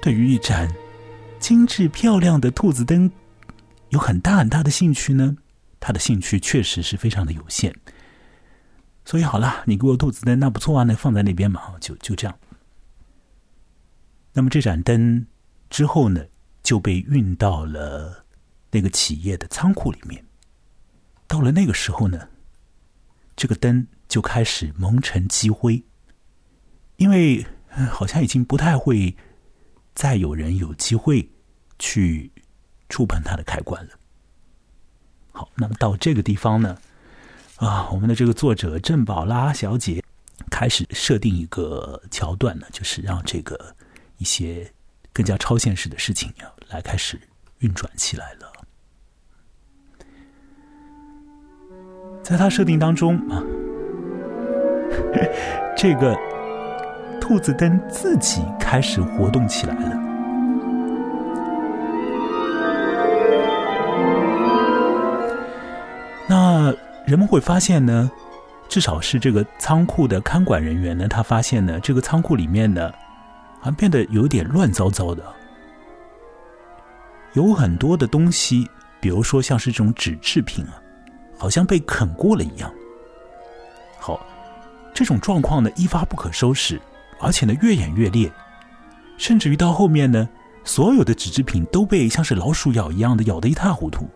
[0.00, 0.66] 对于一盏
[1.38, 3.10] 精致漂亮的兔子灯
[3.90, 5.36] 有很大很大的兴趣呢？
[5.78, 7.74] 他的兴趣确实是非常的有限。
[9.04, 12.38] 所以好了，你给我兔子灯，那不错啊，那放在那边嘛，就就这样。
[14.32, 15.26] 那么这盏灯
[15.68, 16.24] 之后呢，
[16.62, 18.24] 就被运到了
[18.70, 20.24] 那个企业的仓库里面。
[21.26, 22.28] 到了那个时候呢，
[23.34, 25.82] 这个灯就开始蒙尘积灰，
[26.96, 27.44] 因为
[27.90, 29.16] 好像已经不太会
[29.94, 31.28] 再有人有机会
[31.78, 32.30] 去
[32.88, 33.90] 触碰它的开关了。
[35.32, 36.78] 好，那么到这个地方呢，
[37.62, 40.02] 啊，我们的这个作者郑宝拉小姐
[40.50, 43.56] 开始设定一个桥段呢，就是让这个
[44.18, 44.68] 一些
[45.12, 47.20] 更加超现实的事情啊，来开始
[47.60, 48.50] 运转起来了。
[52.20, 53.40] 在他设定当中啊，
[55.78, 56.16] 这个
[57.20, 60.11] 兔子灯自己开始活动起来了。
[67.12, 68.10] 人们会发现呢，
[68.70, 72.90] 至少是这个仓库的看管人员呢，他发现呢，这个仓库里面呢，
[73.58, 75.22] 好像变得有点乱糟糟的，
[77.34, 78.66] 有很多的东西，
[78.98, 80.80] 比如说像是这种纸制品啊。
[81.36, 82.72] 好像被啃过了一样。
[83.98, 84.24] 好，
[84.94, 86.80] 这种状况呢一发不可收拾，
[87.20, 88.32] 而且呢越演越烈，
[89.18, 90.26] 甚至于到后面呢，
[90.64, 94.08] 所有的纸制品都被像是老鼠咬一样的咬得一塌糊涂。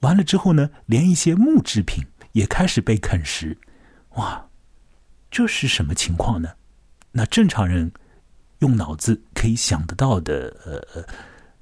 [0.00, 3.58] 完了之后呢，连一些木制品也开始被啃食。
[4.10, 4.48] 哇，
[5.30, 6.54] 这是什么情况呢？
[7.12, 7.90] 那正常人
[8.60, 11.04] 用脑子可以想得到的，呃，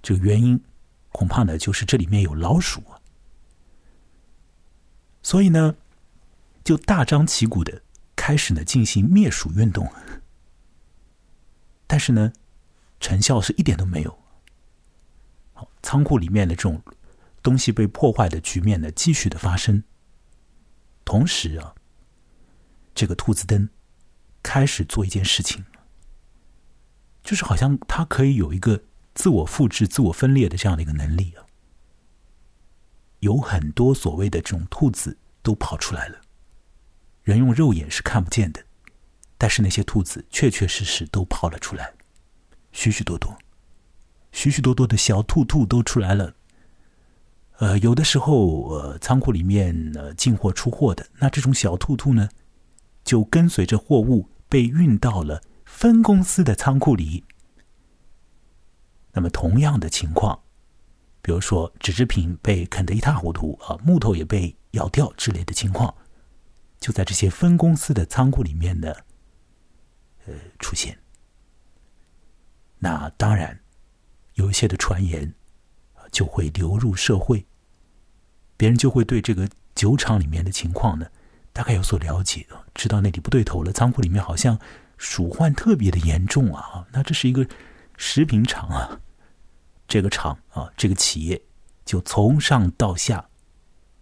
[0.03, 0.62] 这个原因
[1.11, 2.83] 恐怕呢就是这里面有老鼠。
[5.22, 5.75] 所以呢，
[6.62, 7.83] 就大张旗鼓的
[8.14, 9.90] 开始呢进行灭鼠运动，
[11.87, 12.33] 但是呢，
[13.01, 14.18] 成效是一点都没有。
[15.55, 16.81] 好，仓库里面的这种
[17.47, 19.85] 东西被破坏的局面呢继续的发生。
[21.05, 21.77] 同时啊，
[22.93, 23.69] 这个兔子灯
[24.43, 25.65] 开始做一件事情，
[27.23, 28.83] 就是好像它可以有一个
[29.15, 31.47] 自我复制、自我分裂的这样的一个能力啊。
[33.21, 36.21] 有很多所谓的这种兔子都跑出来了，
[37.23, 38.65] 人用肉眼是看不见的，
[39.39, 41.95] 但是那些兔子确确实实都跑了出来，
[42.73, 43.39] 许许多多，
[44.33, 46.35] 许许多多的小兔兔都出来了。
[47.59, 52.29] 呃，有的时候，呃，仓库里面呃进货出货的，那这种小兔兔呢，
[53.05, 57.25] 就跟随着货物被运到了分公司的仓库里。
[59.12, 60.38] 那么，同样的情况。
[61.23, 65.92] 比如说，纸制品被啃得一塌糊涂啊，木头也被咬掉之类的情况，
[66.79, 68.95] 就在这些分公司的仓库里面呢，
[70.27, 70.97] 呃，出现。
[72.79, 73.59] 那当然，
[74.35, 75.35] 有一些的传言
[76.17, 77.45] 就会流入社会，
[78.57, 81.07] 别人就会对这个酒厂里面的情况呢，
[81.53, 84.59] 大概有所了解知道那里不对头了，仓库里面好像
[84.97, 87.47] 鼠患特别的严重啊，那这是一个
[87.99, 88.99] 食品厂啊。
[89.87, 91.39] 这个厂啊，这个企业
[91.85, 93.29] 就从上到下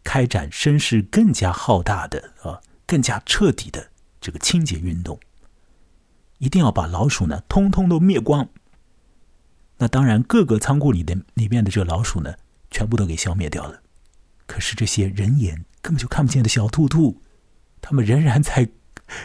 [0.04, 5.18] 开展声势更加浩大的啊，更加彻底的这个清洁运动，
[6.38, 8.48] 一定要把老鼠呢通通都灭光。
[9.78, 12.34] 那当然，各个仓库里的里面的这个老鼠呢，
[12.70, 13.80] 全部都给消灭掉了。
[14.46, 17.20] 可是这些人眼根本就看不见的小兔兔，
[17.80, 18.68] 他们仍然在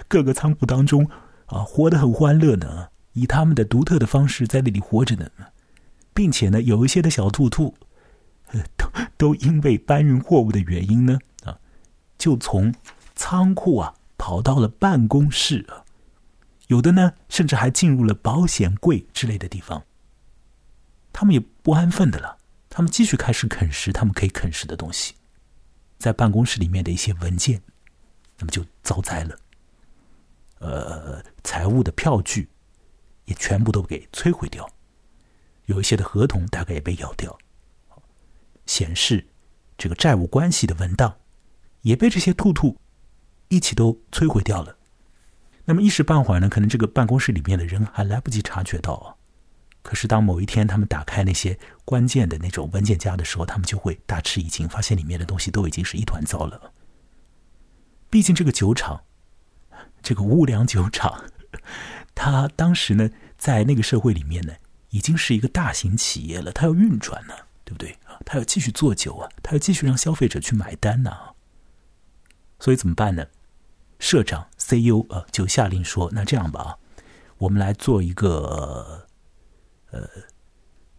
[0.08, 1.10] 各个仓库当中
[1.46, 5.30] 啊，活得很欢乐呢，以他们的独特的方式在那里活着呢。
[6.14, 7.76] 并且呢，有一些的小兔兔，
[8.76, 11.58] 都都因为搬运货物的原因呢，啊，
[12.18, 12.74] 就从
[13.16, 15.86] 仓库啊跑到了办公室啊，
[16.68, 19.84] 有的呢，甚至还进入了保险柜之类的地方。
[21.20, 22.38] 他们也不安分的了，
[22.70, 25.16] 他们继续开始啃食他们可以啃食的东西，
[25.98, 27.62] 在办公室里面的一些文件，
[28.38, 29.38] 那么就遭灾了。
[30.60, 32.48] 呃，财务的票据
[33.26, 34.66] 也全部都给摧毁掉。
[35.66, 37.38] 有一些的合同大概也被咬掉，
[38.66, 39.28] 显示
[39.78, 41.18] 这个债务关系的文档
[41.82, 42.78] 也被这些兔兔
[43.50, 44.78] 一起都摧毁掉了。
[45.66, 49.19] 那么一时半会儿呢，可能这个办公室里面的人还来不及察觉到啊。
[49.82, 56.74] 可是当某一天他们打开那些关键的那种文件夹的时候，他们就会大吃一惊，发现里面的东西都已经是一团糟了。
[58.10, 59.02] 毕竟这个酒厂，
[60.02, 61.26] 这个乌良酒厂，
[62.14, 64.54] 他当时呢在那个社会里面呢。
[64.92, 68.18] 已经是一个大型企业了，它要运转呢，对不对啊？
[68.26, 71.16] 它要继续做酒啊，它要继续让消费者去买单呢。
[72.60, 73.28] 所以怎么办呢？
[74.00, 76.78] 社长 CEO 啊，就下令说：“那这样吧啊，
[77.38, 79.08] 我们来做一个
[79.92, 80.08] 呃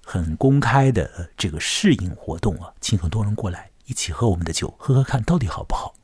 [0.04, 5.94] 很公开的这个试饮活动啊，请很多人过来一起喝我们的酒，喝喝看到底好不好。”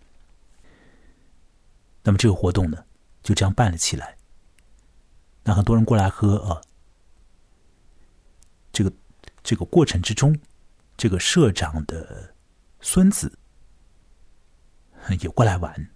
[2.04, 2.84] 那么这个活动呢，
[3.22, 4.16] 就这样办了起来。
[5.42, 6.60] 那很多人过来喝啊，
[8.72, 8.92] 这个
[9.42, 10.38] 这个过程之中，
[10.96, 12.34] 这个社长的
[12.80, 13.38] 孙子
[15.20, 15.90] 也过来玩。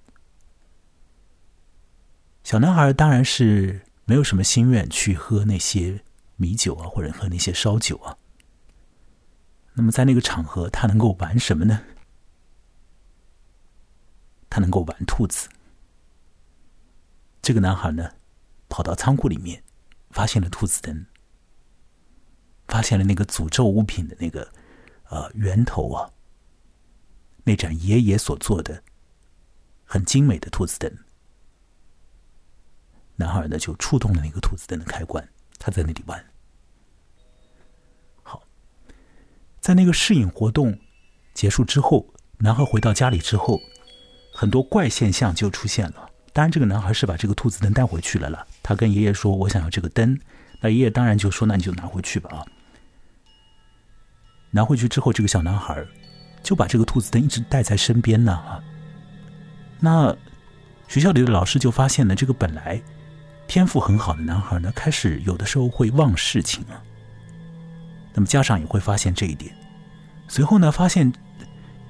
[2.43, 6.03] 小男孩当然是没有什么心愿去喝那些
[6.41, 8.17] 米酒啊，或者喝那些烧酒啊。
[9.75, 11.85] 那么在那个场合，他能够玩什么呢？
[14.49, 15.51] 他能够玩兔子。
[17.43, 18.15] 这个男孩呢，
[18.71, 19.63] 跑到仓库里面，
[20.11, 21.05] 发现了兔子灯，
[22.69, 24.51] 发现了那个诅咒物品的那个
[25.11, 26.11] 呃源头啊，
[27.45, 28.83] 那盏爷爷所做的
[29.85, 30.91] 很精美的兔子灯。
[33.17, 36.25] 男孩呢，就触动了那个兔子灯的开关，他在那里玩。
[38.23, 38.43] 好，
[39.71, 40.77] 在那个试饮活动
[41.33, 42.05] 结束之后，
[42.39, 43.61] 男孩回到家里之后，
[44.35, 46.11] 很多怪现象就出现了。
[46.33, 48.45] 当然，这个男孩是把这个兔子灯带回去了了。
[48.65, 50.19] 他跟爷爷说：“我想要这个灯。”
[50.61, 52.45] 那爷爷当然就说：“那你就拿回去吧。”啊，
[54.51, 55.87] 拿回去之后，这个小男孩
[56.43, 58.33] 就把这个兔子灯一直带在身边呢。
[58.33, 58.61] 啊，
[59.79, 60.13] 那
[60.89, 62.83] 学校里的老师就发现呢，这个本来。
[63.47, 66.83] 天赋很好的男孩呢，开始有的时候会忘事情啊。
[68.13, 69.55] 那么家长也会发现这一点。
[70.31, 71.13] 随后呢，发现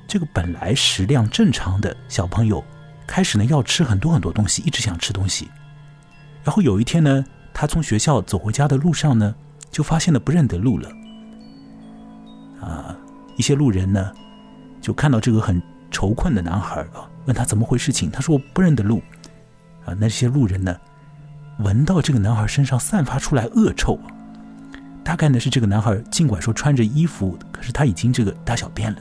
[0.08, 2.64] 这个本来食量正常的小朋友，
[3.06, 5.50] 开始呢要吃很多很多东西，一直想吃东西。
[6.42, 7.22] 然后有一天呢，
[7.52, 9.34] 他从学校走回家的路上呢，
[9.70, 10.88] 就发现了不认得路了。
[12.62, 12.96] 啊，
[13.36, 14.10] 一些路人呢，
[14.80, 19.02] 就看到这个很愁困的男孩啊，问他怎么回事情，他说我不认得路。
[19.84, 20.74] 啊，那些路人呢？
[21.58, 24.00] 闻到这个男孩身上散发出来恶臭，
[25.04, 28.98] 大概呢是这个男孩尽管说穿着衣服，可是他已经这个大小便了。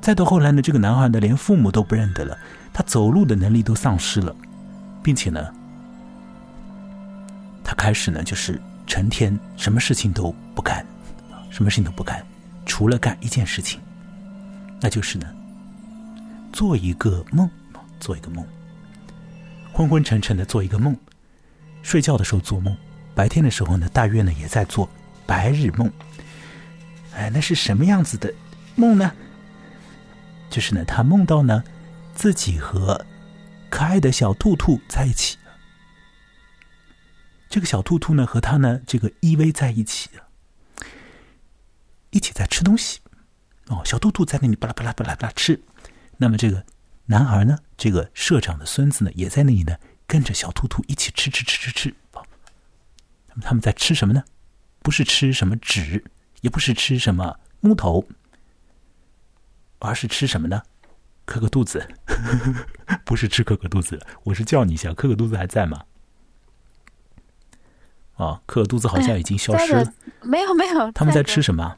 [0.00, 2.38] 再到后来呢，这个男孩呢连父母都不认得了，
[2.72, 4.34] 他走路的能力都丧失了，
[5.02, 5.46] 并且呢，
[7.62, 10.86] 他开始呢就是成天什么事情都不干，
[11.50, 12.24] 什么事情都不干，
[12.64, 13.80] 除了干一件事情，
[14.80, 15.26] 那就是呢
[16.52, 17.50] 做一个梦，
[18.00, 18.46] 做一个梦，
[19.72, 20.96] 昏昏沉沉的做一个梦。
[21.82, 22.76] 睡觉的时候做梦，
[23.18, 24.88] 白天的时候呢，大约呢也在做
[25.26, 25.90] 白日梦。
[27.16, 28.32] 哎，那是什么样子的
[28.76, 29.12] 梦呢？
[30.48, 31.64] 就是呢，他梦到呢
[32.14, 33.04] 自己和
[33.68, 35.36] 可爱的小兔兔在一起。
[37.48, 40.10] 这个小兔兔呢和他呢这个依偎在一起，
[42.10, 43.00] 一起在吃东西。
[43.66, 45.60] 哦，小兔兔在那里巴拉巴拉巴拉巴拉吃。
[46.18, 46.64] 那么这个
[47.06, 49.76] 男孩呢，这个社长的孙子呢，也在那里呢。
[50.06, 51.94] 跟着小兔兔一起吃吃吃吃吃，
[53.42, 54.22] 他们在吃什么呢？
[54.80, 56.04] 不是吃什么纸，
[56.40, 58.06] 也不是吃什么木头，
[59.80, 60.62] 而是吃什么呢？
[61.24, 61.86] 磕个肚子，
[63.04, 64.00] 不是吃磕个肚子。
[64.22, 65.84] 我是叫你一下，磕个肚子还在吗？
[68.16, 69.92] 啊，磕个肚子好像已经消失了。
[70.22, 70.90] 没有没有。
[70.92, 71.76] 他们在吃什么？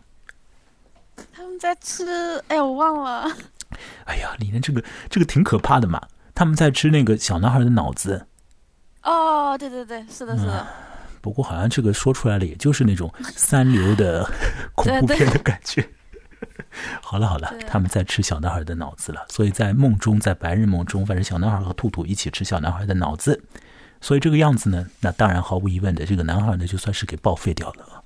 [1.33, 3.27] 他们在吃，哎呀，我忘了。
[4.05, 6.09] 哎呀，里面这个这个挺可怕的嘛。
[6.35, 8.27] 他们在吃那个小男孩的脑子。
[9.03, 10.67] 哦，对对对，是的，是的。
[11.21, 14.29] 不过好像这个说出来了，也就是那种 三流的
[14.75, 15.87] 恐怖片的感觉。
[17.03, 19.27] 好了好了，他们在吃小男孩的脑子了。
[19.29, 23.41] 所以在梦中，在白日梦中，反正小男孩和兔兔一起吃小男孩的脑子。
[24.01, 28.03] 所以这个样子呢，那当然毫无疑问的，这个男孩呢就算是给报废掉了，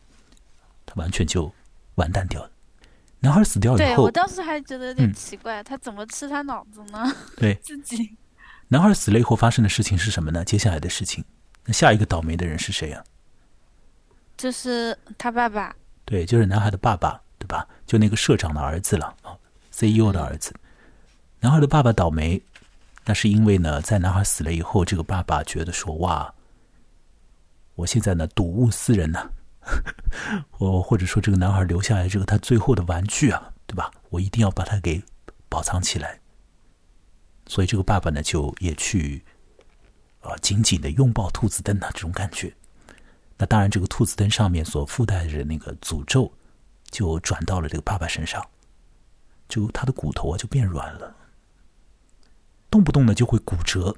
[0.85, 1.53] 他完全就
[1.95, 2.51] 完蛋掉了。
[3.21, 7.15] 男孩死掉以后，对我当时还觉得有点奇怪，他怎么吃他脑子呢？
[7.37, 8.17] 对，自己。
[8.69, 10.45] 男孩死了以后发生的事情是什么呢？
[10.45, 11.25] 接下来的事情，
[11.65, 13.03] 那下一个倒霉的人是谁呀？
[14.37, 15.75] 就是他爸爸。
[16.05, 17.67] 对，就是男孩的爸爸，对吧？
[17.87, 19.37] 就那个社长的儿子了啊
[19.73, 20.55] ，CEO 的儿子。
[21.41, 22.43] 男孩的爸爸倒霉，
[23.05, 26.35] 那是因为呢，在男孩死了以后，这个爸爸觉得说：“哇，
[27.75, 29.31] 我现在呢，睹物思人呐，
[30.59, 33.91] 我或者说这个男孩留下来这个他最后的玩具啊，对吧？
[34.11, 35.03] 我一定要把它给
[35.49, 36.21] 保藏起来。”
[37.47, 39.23] 所以这个爸爸呢，就也去，
[40.25, 42.53] 啊，紧紧的拥抱兔子灯啊，这种感觉。
[43.37, 46.33] 那当然，这个兔子灯上面所附带着那个诅咒，
[46.91, 48.45] 就转到了这个爸爸身上，
[49.49, 51.15] 就他的骨头啊就变软了，
[52.71, 53.95] 动不动呢就会骨折，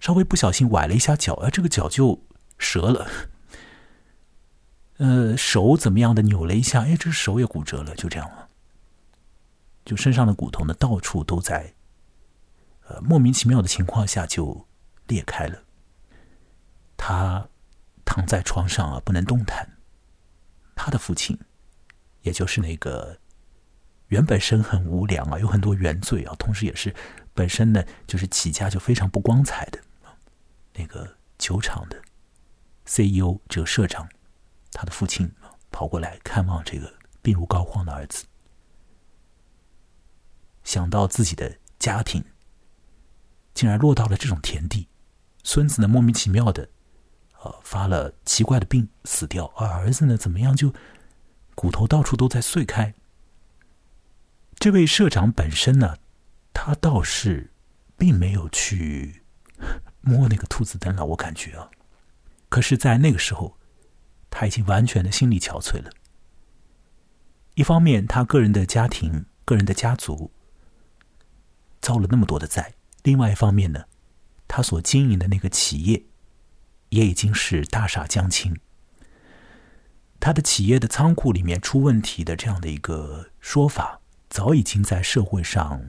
[0.00, 2.22] 稍微不小心崴了一下脚啊，这个脚就
[2.58, 3.06] 折了。
[4.98, 8.48] 呃，手怎么样的扭了一下，哎，这手也骨折了，就这样了。
[9.84, 11.74] 就身上的骨头呢，到处都在。
[12.86, 14.66] 呃，莫名其妙的情况下就
[15.06, 15.62] 裂开了。
[16.96, 17.48] 他
[18.04, 19.76] 躺在床上啊，不能动弹。
[20.74, 21.38] 他的父亲，
[22.22, 23.18] 也就是那个
[24.08, 26.94] 原本身很无良啊，有很多原罪啊，同时也是
[27.32, 29.78] 本身呢就是起家就非常不光彩的，
[30.74, 32.02] 那个酒厂的
[32.84, 34.08] CEO 这个社长，
[34.72, 35.30] 他的父亲
[35.70, 36.92] 跑过来看望这个
[37.22, 38.24] 病入膏肓的儿子，
[40.62, 42.24] 想到自己的家庭
[43.52, 44.88] 竟然落到了这种田地，
[45.44, 46.68] 孙子呢莫名其妙的，
[47.42, 50.74] 呃发了奇怪的病死掉，而儿子呢怎么样就
[51.54, 52.92] 骨头到处都在碎开。
[54.58, 55.98] 这位社长本身呢，
[56.52, 57.52] 他倒是
[57.96, 59.22] 并没有去
[60.00, 61.70] 摸那个兔子灯了，我感觉啊。
[62.48, 63.58] 可是，在那个时候，
[64.30, 65.90] 他已经完全的心力憔悴了。
[67.54, 70.30] 一方面，他个人的家庭、个人的家族
[71.80, 73.84] 遭了那么多的灾；另外一方面呢，
[74.54, 76.04] 他所经营的那个企业
[76.90, 78.56] 也已经是大厦将倾。
[80.20, 84.00] 他的企业的仓库里面出问题的这样的一个说法。
[84.30, 85.80] 早已经在社会上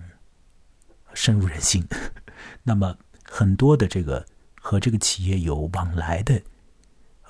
[1.13, 1.87] 深入人心。
[2.63, 4.25] 那么，很多的这个
[4.59, 6.41] 和这个企业有往来的，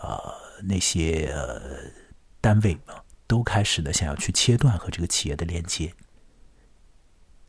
[0.01, 0.33] 呃，
[0.63, 1.35] 那些
[2.39, 5.93] 单位啊，都开始呢想要去切断和这个企业的连接。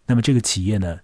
[0.07, 1.01] 那么，这个企业呢，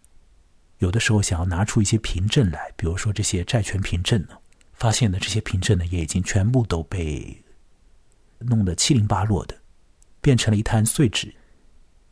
[0.83, 4.37] 有的时候想要拿出一些凭证来，比如说这些债权凭证呢，
[4.73, 7.41] 发现呢这些凭证呢也已经全部都被
[8.41, 9.57] 弄得七零八落的，
[10.21, 11.33] 变成了一滩碎纸。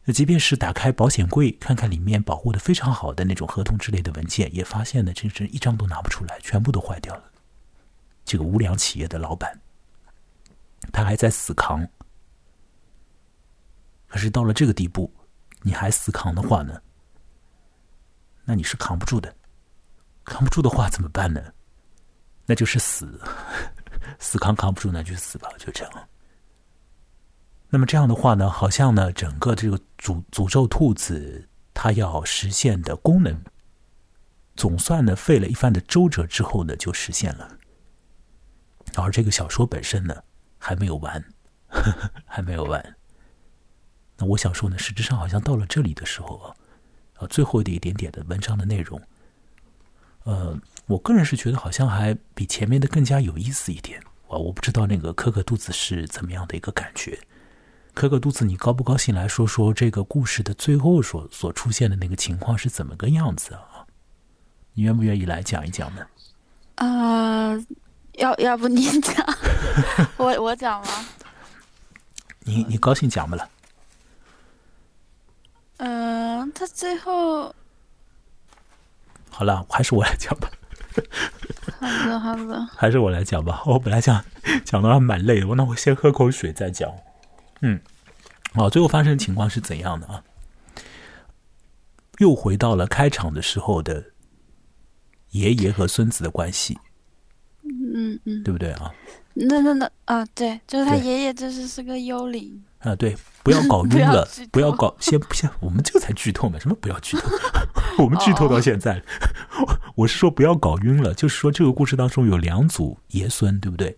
[0.04, 7.24] 那即便是打开保险柜看看里面保护的非常好的那种合同之类的文件，也发现呢，真是一张都拿不出来，全部都坏掉了。
[8.24, 9.60] 这个无良企业的老板，
[10.92, 11.84] 他还在死扛。
[14.06, 15.12] 可是到了这个地步，
[15.62, 16.80] 你还死扛的话呢，
[18.50, 19.32] 那你是扛不住的。
[20.24, 21.40] 扛不住的话怎么办呢？
[22.46, 23.20] 那就是死，
[24.18, 26.08] 死扛扛不住那就死吧，就这样。
[27.68, 33.40] 那么这样的话呢，好像呢，整个这个诅诅咒兔子它要实现的功能，
[34.56, 37.56] 总算呢费了一番的周折之后呢，就实现了。
[38.96, 40.20] 而这个小说本身呢，
[40.58, 41.24] 还没有完，
[42.26, 42.96] 还没有完。
[44.16, 46.56] 那我想说呢，实质上好像到了这里的时候啊，
[47.20, 49.00] 啊，最后的一点点的文章的内容，
[50.24, 54.00] 呃，我个人是觉得好像还比前面的更加有意思一点。
[54.28, 57.18] 啊我不知道那个可可肚子是怎么样的一个感觉。
[57.92, 59.12] 可可肚子，你高不高兴？
[59.12, 63.84] 来说说这个故事的最后所所出现的那个情况是怎么个样子啊？
[64.74, 66.06] 你愿不愿意来讲一讲呢？
[66.76, 67.52] 啊，
[68.12, 69.26] 要要不你讲，
[70.16, 71.06] 我我讲吗？
[72.44, 73.46] 你你高兴讲不了？
[75.82, 77.54] 嗯，他最后
[79.30, 80.50] 好了，还是我来讲吧。
[81.78, 83.62] 好的好的，还是我来讲吧。
[83.64, 84.22] 我本来讲
[84.64, 86.92] 讲的还蛮累的，我那我先喝口水再讲。
[87.62, 87.80] 嗯，
[88.54, 90.22] 哦，最后发生的情况是怎样的啊？
[92.18, 94.04] 又回到了开场的时候的
[95.30, 96.78] 爷爷和孙子的关系，
[97.62, 98.92] 嗯嗯，对不对啊？
[99.32, 102.94] 那那那啊，对，就是他爷爷，就是是个幽灵啊。
[102.94, 106.58] 对，不要搞 晕了，不要搞，先先，我们这才剧透嘛？
[106.58, 107.28] 什么不要剧透？
[108.02, 109.02] 我们剧透到现在，
[109.96, 113.96] 我是说不要搞晕了，就是说这个故事当中有两组爷孙，对不对？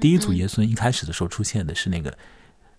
[0.00, 2.16] 第一组爷孙一开始的时候出现的是那个。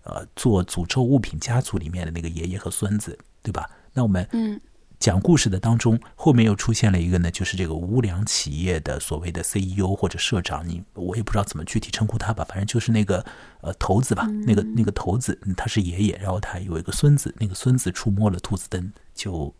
[0.02, 3.68] 呃，做诅咒物品家族里面的那个爷爷和孙子，对吧？
[3.92, 4.58] 那我们嗯
[5.00, 13.24] 讲故事的当中，后面又出现了一个呢，就是这个无良企业的所谓的 CEO 或者社长，你我也不知道怎么具体称呼他吧，反正就是那个
[13.62, 19.52] 呃头子吧，那个那个头子他是爷爷，然后他有一个孙子，那个孙子触摸了兔子灯，就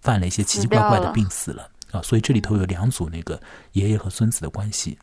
[0.00, 3.40] 犯了一些奇奇怪怪的病死了啊，所以这里头有两组那个
[3.72, 4.98] 爷爷和孙子的关系。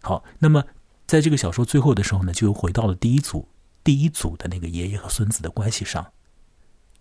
[0.00, 0.64] 好，那么。
[1.04, 3.46] 在这个小说最后的时候呢，就又回到了第一组
[3.84, 6.10] 第一组的那个爷爷和孙子的关系上，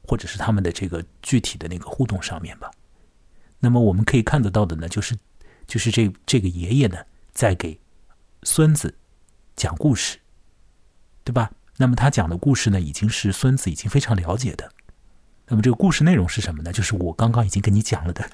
[0.03, 2.71] 或者是他们的这个具体的那个互动上面吧。
[3.59, 5.15] 那么我们可以看得到的呢，就是
[5.67, 6.97] 就是这这个爷爷呢
[7.31, 7.79] 在给
[8.43, 8.95] 孙子
[9.55, 10.17] 讲故事，
[11.23, 11.51] 对吧？
[11.77, 14.71] 那么他讲的故事呢，已经是孙子已经非常了解的。
[15.47, 16.71] 那么这个故事内容是什么呢？
[16.71, 18.29] 就是我刚刚已经跟你讲了的，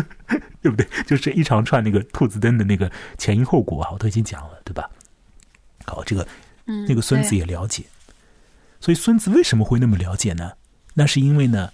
[0.62, 0.86] 对不对？
[1.06, 4.88] 就是一长串那个兔子灯的那个前因后果啊，我都已经讲了，对吧？
[5.84, 6.26] 好，这个，
[6.64, 7.84] 那个孙子也了解，
[8.80, 10.52] 所以孙子为什么会那么了解呢？
[10.94, 11.72] 那是因为呢，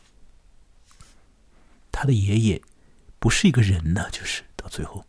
[1.91, 2.63] 他的爷爷
[3.19, 5.05] 不是一个人呢，就是到最后，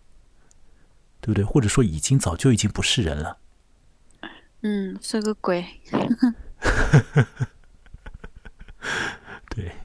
[1.21, 1.43] 对不对？
[1.43, 3.37] 或者说已经早就已经不是人了，
[4.61, 5.65] 嗯，是个鬼。
[9.49, 9.75] 对，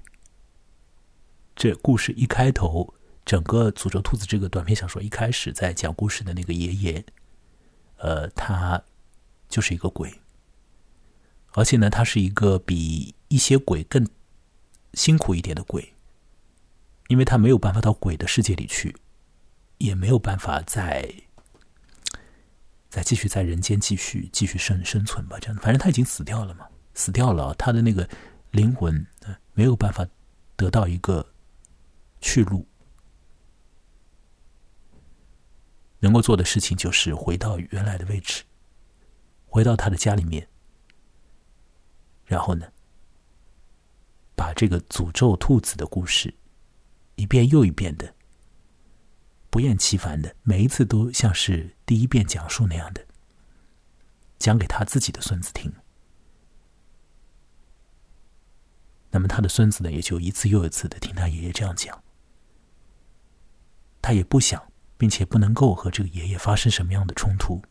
[1.55, 2.95] 这故事一开头，
[3.25, 7.05] 整个《诅咒兔子》这个短篇小说一开始在讲故事的那个爷爷，
[7.99, 8.83] 呃，他
[9.49, 10.20] 就是一个鬼，
[11.55, 14.07] 而且呢，他是一个比一些鬼更
[14.92, 15.94] 辛苦一点的鬼，
[17.09, 18.96] 因为他没有办法到鬼的世界里去，
[19.78, 21.12] 也没有办法再
[22.90, 25.38] 再继续在人间继续继续生生存吧。
[25.40, 28.09] 这样，反正他已经死掉了嘛，死掉了，他的那个
[28.50, 29.07] 灵魂
[29.52, 30.07] 没有办法
[30.57, 31.32] 得到一个
[32.20, 32.66] 去路，
[36.00, 38.42] 能够做的事情就是回到原来的位置，
[39.46, 40.48] 回到他的家里面，
[42.25, 42.66] 然后呢，
[44.35, 46.35] 把这个诅咒兔子的故事。
[47.16, 48.12] 一遍又一遍的，
[49.51, 53.07] 不厌其烦的，每一次都像是第一遍讲述那样的，
[54.37, 55.72] 讲给他自己的孙子听。
[59.12, 62.03] 那么他的孙子呢，也就一次又一次的听他爷爷这样讲。
[64.03, 64.61] 他也不想，
[64.99, 67.62] 并且不能够和这个爷爷发生什么样的冲突，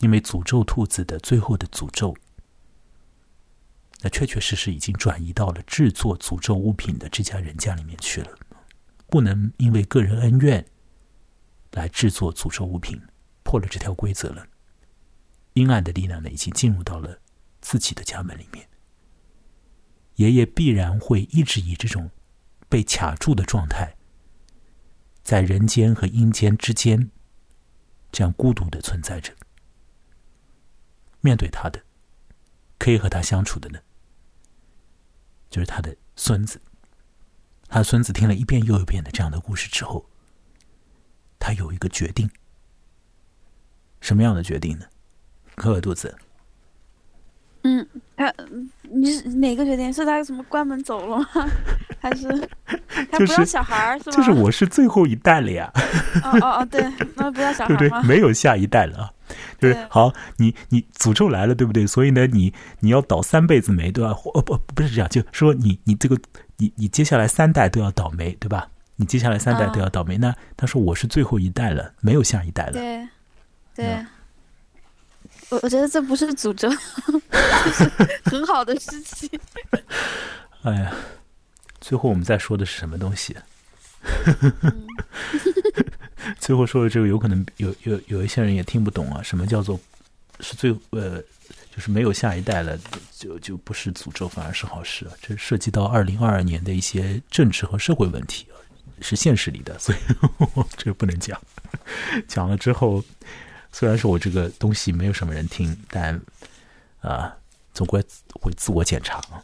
[0.00, 2.14] 因为诅咒兔子的最后的诅咒。
[4.04, 8.28] 那确确实实已经转移到了制作诅咒物品的这家人家里面去了，
[9.06, 10.62] 不能因为个人恩怨
[11.70, 13.00] 来制作诅咒物品，
[13.42, 14.46] 破了这条规则了。
[15.54, 17.18] 阴暗的力量呢，已经进入到了
[17.62, 18.68] 自己的家门里面。
[20.16, 22.10] 爷爷必然会一直以这种
[22.68, 23.96] 被卡住的状态，
[25.22, 27.10] 在人间和阴间之间
[28.12, 29.32] 这样孤独的存在着。
[31.22, 31.82] 面对他的，
[32.78, 33.78] 可以和他相处的呢？
[35.54, 36.60] 就是他的孙子，
[37.68, 40.04] 他孙子听了一遍又一遍的这样的故事之后，
[41.38, 42.28] 他有一个决定。
[44.00, 44.86] 什么样的决定呢？
[45.54, 46.18] 可可肚子。
[47.64, 47.86] 嗯，
[48.16, 48.32] 他
[48.82, 49.92] 你是哪个决定？
[49.92, 51.26] 是他什么关门走了吗？
[52.00, 52.28] 还是
[53.10, 54.12] 他不要小孩是吧？
[54.16, 55.70] 就是我是最后一代了呀。
[56.22, 56.86] 哦哦哦，对，
[57.16, 58.06] 那不要小孩对不对？
[58.06, 59.10] 没有下一代了啊。
[59.58, 61.86] 就是好，你你诅咒来了，对不对？
[61.86, 64.10] 所以呢，你你要倒三辈子霉，对吧？
[64.34, 66.16] 哦不，不是这样，就说你你这个
[66.58, 68.68] 你你接下来三代都要倒霉，对吧？
[68.96, 70.18] 你接下来三代都要倒霉。
[70.18, 72.72] 那他说我是最后一代了，没有下一代了。
[72.72, 73.08] 对，
[73.74, 74.06] 对，
[75.62, 77.84] 我觉得这不是诅咒，是
[78.24, 79.28] 很好的事情。
[80.62, 80.94] 哎呀，
[81.80, 83.36] 最后我们再说的是什么东西？
[86.38, 89.78] 最后说的这个有可能有有有一些人也听不懂啊，什么叫做
[90.40, 91.22] 是最呃，
[91.74, 92.78] 就是没有下一代了，
[93.16, 95.12] 就就不是诅咒，反而是好事啊。
[95.20, 98.56] 这涉及到二零二二年的一些政治和社会问题啊，
[99.00, 99.98] 是现实里的，所以
[100.76, 101.40] 这个不能讲。
[102.28, 103.02] 讲了之后，
[103.74, 106.14] 虽然说我这个东西没有什么人听，但
[107.00, 107.34] 啊，
[107.72, 108.00] 总归
[108.40, 109.42] 会自我检查啊。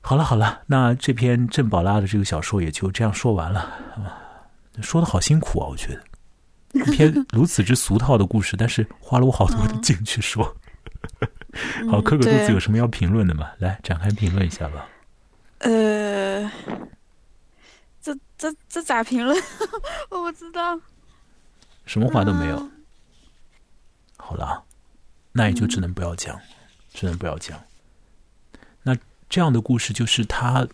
[0.00, 3.60] 好了好了，那这篇郑宝拉的这个小说也就这样说完了
[3.96, 4.16] 啊。
[4.80, 6.02] 说的好辛苦啊，我觉得
[6.72, 10.42] 一篇如此之俗套的故事，但是花了我好多的劲去说。
[11.92, 13.50] 好，可可肚子有什么要评论的吗？
[13.58, 14.88] 来展开评论一下吧。
[15.58, 16.50] 呃，
[18.00, 19.36] 这这这咋评论？
[20.08, 20.80] 我不知道。
[21.84, 22.70] 什么话都没有。
[24.16, 24.64] 好了，
[25.32, 26.40] 那也就只能不要讲，
[26.92, 27.62] 只能不要讲。
[28.82, 28.96] 那
[29.28, 30.66] 这样的故事就是他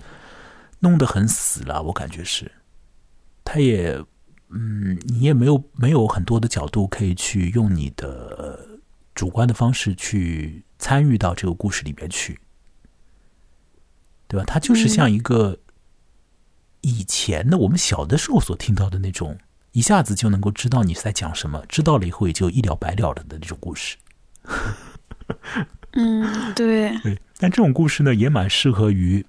[0.81, 2.51] 弄得很死了，我感觉是。
[3.45, 4.03] 他也，
[4.51, 8.81] 嗯，你也没有没有很多的角度可以去用你的
[9.15, 12.39] 主观的方式去参与到这个故事里面去，
[14.29, 14.45] 对吧？
[14.47, 15.59] 他就是像一个
[16.83, 19.39] 以前的我们小的时候所听到的那种，
[19.73, 23.97] 一下子就能够知道你是在讲什么，知道了以后也就一了百了的的那种故事。
[25.93, 26.97] 嗯，对。
[27.01, 29.27] 对，但这种故事呢，也蛮适合于，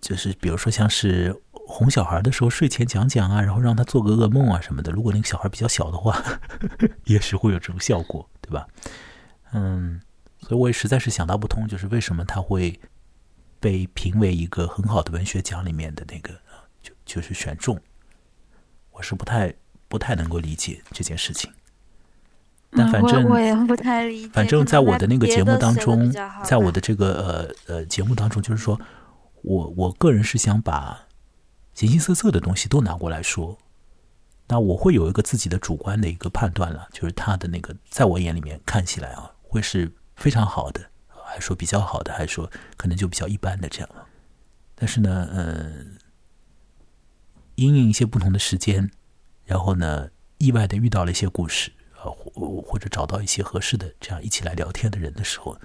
[0.00, 1.42] 就是比如说像是。
[1.68, 4.92] 哄小孩的时候，睡前讲讲啊，然后让他做个噩梦啊什么的。
[4.92, 6.16] 如果那个小孩比较小的话，
[7.06, 8.64] 也许会有这种效果，对吧？
[9.52, 10.00] 嗯，
[10.38, 12.78] 所以我也实在是想到不通，就是为什么他会
[13.58, 16.34] 被评为一个很好的文学奖里面的那个，
[16.80, 17.76] 就就是选中。
[18.92, 19.52] 我是不太
[19.88, 21.50] 不太能够理解这件事情。
[22.70, 24.28] 但反正我也不太理解。
[24.32, 26.12] 反正在我的那个节目当中，
[26.44, 28.80] 在我的这个呃呃节目当中，就是说
[29.42, 31.02] 我我个人是想把。
[31.74, 33.58] 形形色色的东西都拿过来说，
[34.48, 40.80] 那我会有一个自己的主观的一个判断了，就是他的那个，在我眼里面看起来啊，会是非常好的，
[41.26, 43.88] 还说比较好的，还说可能就比较一般的这样。
[44.74, 45.98] 但是呢，嗯，
[47.56, 48.90] 因应一些不同的时间，
[49.46, 55.56] 然后呢，意外的遇到了一些故事啊，或或者找到一些合适的这样一起来聊天的人的时候。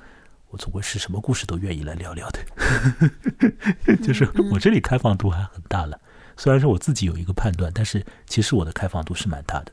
[0.53, 5.97] 我总归是什么故事都愿意来聊聊的， 就是我这里开放度还很大了。
[6.35, 9.71] 虽然说我自己有一个判断，但是其实我的开放度是蛮大的。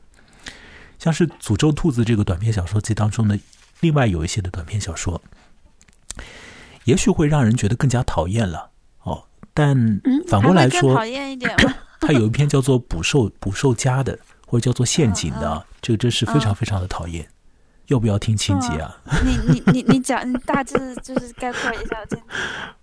[0.97, 3.37] 像是《诅咒兔子》这个短篇小说集当中的
[3.81, 5.21] 另外有一些的短篇小说，
[6.85, 8.71] 也许会让人觉得更加讨厌了
[9.03, 9.25] 哦。
[9.53, 11.75] 但嗯，反过来说讨，厌一点吗？
[11.99, 17.27] 他有一篇叫做“捕兽捕兽夹”的，或者叫做“陷阱”的这个真是非常非常的讨厌。
[17.87, 18.95] 要不要听情节啊？
[19.25, 22.17] 你你你你讲，你大致就是概括一下这。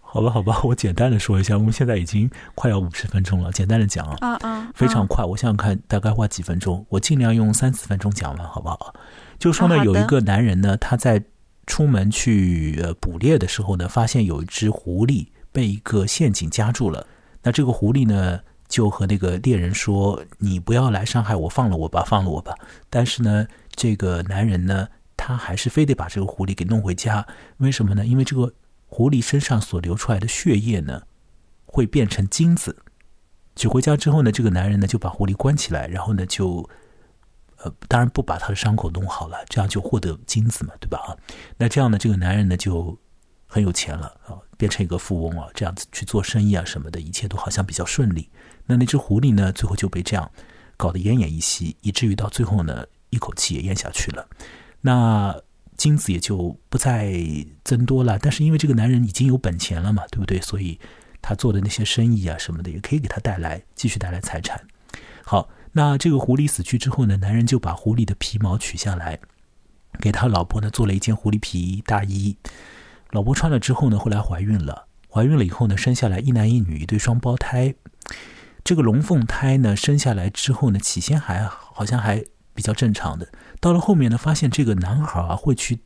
[0.01, 5.25] 好吧，好吧，我简单的说一下，我们现在已经快要五十分钟了，简单的讲啊，嗯嗯，嗯非常快。
[5.25, 8.95] 我想想看，大概花几分钟，我尽量用三四分钟讲完，好不好？
[9.39, 11.23] 就说呢，有一个男人呢，他在
[11.67, 17.07] 出门去呃捕猎的时候呢，发现有一只狐狸被一个陷阱夹住了。
[17.43, 22.55] 那这个狐狸呢，就和那个猎人说：“你不要来伤害我，放了我吧，放了我吧。”
[22.91, 27.27] 但是呢，这个男人呢，他还是非得把这个狐狸给弄回家。
[27.59, 28.05] 为什么呢？
[28.05, 28.53] 因为这个
[28.87, 31.03] 狐狸身上所流出来的血液呢，
[31.65, 32.77] 会变成金子。
[33.55, 36.69] 取回家之后呢，这个男人呢就把狐狸关起来，然后呢就，
[37.59, 40.99] 呃，当然不把他的伤口弄好了，这样就获得金子嘛，对吧？
[40.99, 41.17] 啊，
[41.57, 42.99] 那这样呢，这个男人呢就
[43.47, 48.29] 很有钱了啊，变成一个富翁啊，这样子去做生意啊什么的，一切都好像比较顺利。
[48.67, 50.31] 那那只狐狸呢，最后就被这样
[50.77, 54.29] 搞得奄奄一息，以至于到最后呢，一口气也咽下去了。
[54.81, 55.35] 那
[55.77, 57.15] 金子也就不再
[57.65, 58.19] 增多了。
[58.19, 60.41] 但是因为这个男人已经有本钱了嘛，对不对？
[60.41, 60.79] 所以
[61.23, 64.61] 他做的那些生意啊什么的，也可以给他带来继续带来财产。
[65.25, 69.19] 好，那这个狐狸死去之后呢，男人就把狐狸的皮毛取下来，
[70.01, 72.37] 给他老婆呢做了一件狐狸皮大衣。
[73.11, 77.75] 老婆穿了之后呢，后来怀孕了，怀孕了以后呢，生下来一男一女一对双胞胎。
[78.67, 83.29] 这个龙凤胎呢，生下来之后呢，起先还好像还比较正常的，
[83.61, 85.79] 到了后面呢，发现这个男孩啊会去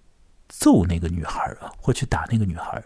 [0.48, 2.82] 揍那个女孩啊，会去打那个女孩。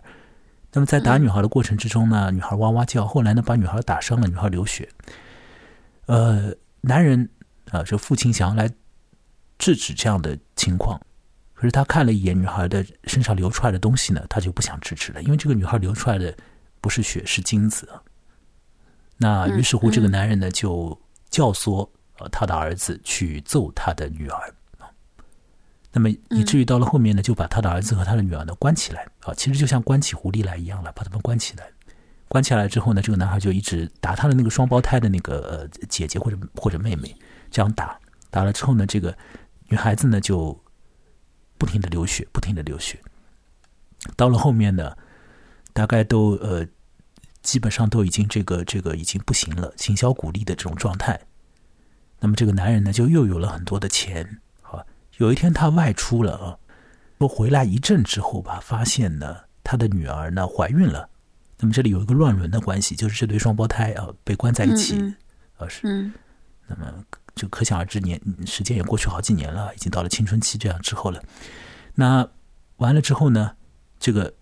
[0.73, 4.89] 那么在打女孩的过程之中呢，女孩哇哇叫，后来呢把女孩打伤了，女孩流血。
[6.07, 7.31] 呃，男人
[7.71, 8.69] 啊，这父亲想要来
[9.59, 11.01] 制止这样的情况，
[11.53, 16.37] 可是他看了一眼女孩的身上流出来的东西呢，他就不想制止了，因为这个女孩流出来的
[16.81, 18.03] 不是血，是精子啊。
[19.17, 21.01] 那于是乎，这个男人呢就
[21.31, 21.89] 教唆
[22.19, 24.91] 呃他的儿子去揍他的女儿啊。
[25.93, 31.67] 那么以至于到了后面呢，就把他的儿子和他的女儿呢关起来啊，其实就像关起狐狸来一样了，把他们关起来。
[32.27, 37.15] 关起来之后呢，这个男孩就一直打他的那个双胞胎的那个呃姐姐或者或者妹妹，
[37.51, 37.97] 这样打
[38.31, 39.17] 打了之后呢，这个
[39.69, 40.59] 女孩子呢就
[41.57, 42.99] 不停的流血，不停的流血。
[44.17, 44.97] 到了后面呢，
[45.73, 46.67] 大概都呃
[47.45, 51.21] 基本上都已经这个这个已经不行了，行销鼓励的这种状态。
[52.19, 54.41] 那么这个男人呢，就又有了很多的钱。
[54.61, 54.85] 好，
[55.19, 56.59] 有一天他外出了啊，
[57.19, 61.09] 说回来一阵之后吧，发现呢他的女儿呢怀孕了。
[61.59, 65.15] 那么这里有一个乱伦的关系，就是这对双胞胎啊被关在一起，嗯
[65.59, 65.87] 啊是。
[65.87, 66.13] 嗯
[66.67, 71.23] 那么就可想而知年，时间也过去好几年了，已经到了青春期这样之后了。
[71.95, 72.27] 那
[72.77, 73.55] 完了之后呢，
[74.01, 74.33] 这个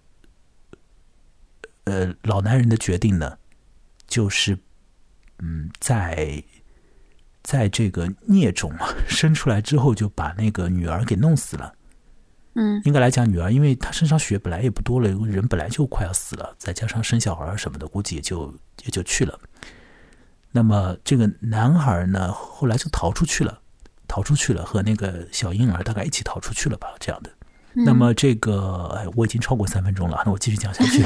[1.84, 3.38] 呃老男人的决定呢，
[4.06, 4.58] 就是
[5.38, 6.42] 嗯，在
[7.42, 11.74] 在这个孽种啊生出来之后，就把那个女儿给弄死了。
[12.54, 18.54] 嗯应该来讲，女儿因为她身上血本来也不多了，人本来就快要死了，再加上生小孩什么的，估计也就
[18.84, 19.40] 也就去了。
[20.50, 23.58] 那么这个男孩呢，后来就逃出去了，
[24.06, 27.30] 逃出去了，和那个小婴儿大概一起逃出去了吧，这样的。
[27.74, 31.02] 嗯那么这个，哎，我已经超过三分钟了，那我继续讲下去。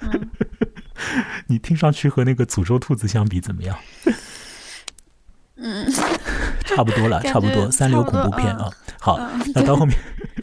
[0.00, 0.30] 嗯
[1.46, 3.76] 你听上去和那个诅咒兔子相比怎么样？
[5.56, 5.86] 嗯
[6.64, 8.70] 差不多了，差不多，三流恐怖片啊。
[8.98, 9.96] 好，嗯那到后面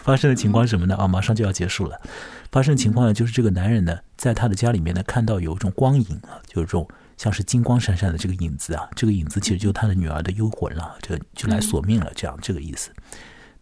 [0.03, 0.95] 发生的情况是什么呢？
[0.95, 1.99] 啊，马上就要结束了。
[2.51, 6.87] 发生的情况呢，就是这个男人呢，在他的家里面呢，看到有一种光影啊，就是这种
[7.17, 12.91] 像是金光闪闪的这个影子啊，这个影子其实就是他的女儿的幽魂了，这就来索命了，这样这个意思。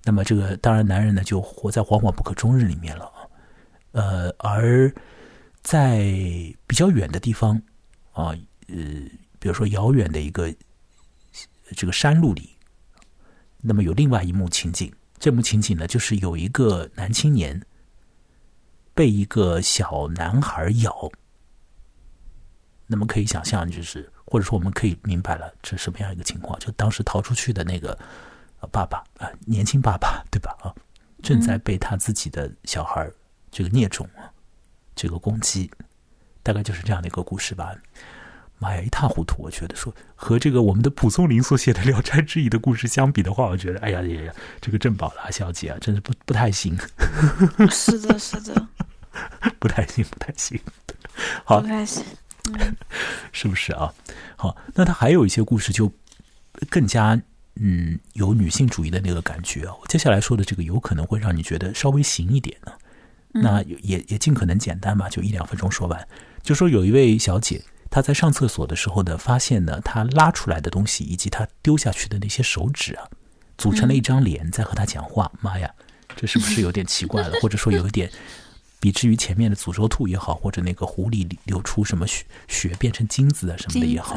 [0.04, 3.28] 那么这个当然，男人呢就活在惶惶不可终日里面了啊。
[3.92, 4.94] 呃，而
[5.62, 6.00] 在
[6.66, 7.62] 比较远的地方
[8.14, 8.36] 啊，
[8.68, 8.76] 呃，
[9.40, 10.54] 比如说遥远的一个
[11.76, 12.56] 这个山路里，
[13.62, 14.92] 那么有另外一幕情景。
[15.18, 17.62] 这幕情景呢，就是有一个男青年
[18.94, 21.12] 被一个小男孩咬。
[22.88, 26.58] 那么可以想象，就是或者说我们可以明白了，这什么样一个情况？
[26.60, 27.98] 就当时逃出去的那个
[28.68, 30.56] 爸爸啊、呃，年轻爸爸对吧？
[30.62, 30.74] 啊，
[31.22, 33.14] 正在被他自己的小孩儿
[33.52, 34.30] 这个孽种啊，
[34.96, 35.72] 这个攻击，
[36.44, 37.74] 大概就是这样的一个故事吧。
[38.62, 39.42] 妈呀，一塌糊涂！
[39.42, 46.78] 我觉得说和这个我们的蒲松龄所写的《聊斋志异》的故事相比的话，我觉得哎呀呀呀，这个郑宝拉小姐啊，真是不不太行，
[47.72, 48.68] 是的，是的，
[49.60, 50.60] 不太行，不太行。
[51.46, 52.04] 好不，太行。
[52.52, 52.76] 嗯
[53.32, 53.94] 是不是啊？
[54.36, 55.90] 好，那他还有一些故事就
[56.70, 57.22] 更加
[57.60, 59.74] 嗯有女性主义的那个感觉啊。
[59.82, 62.72] 我接下来说的这个有可能会让你觉得稍微行一点呢、
[63.32, 66.08] 那也也尽可能简单吧，就一两分钟说完。
[66.42, 73.04] 就说有一位小姐，她在上厕所的时候呢，发现呢，她拉出来的东西以及她丢下去的那些手指啊，
[73.58, 75.32] 组成了一张脸在和她讲话。
[75.42, 75.70] 妈呀，
[76.16, 77.38] 这是不是有点奇怪了？
[77.42, 78.10] 或者说有一点，
[78.80, 84.16] 比之于前面的诅咒兔也好，或者那个狐狸流出什么血血变成金子啊什么的也好，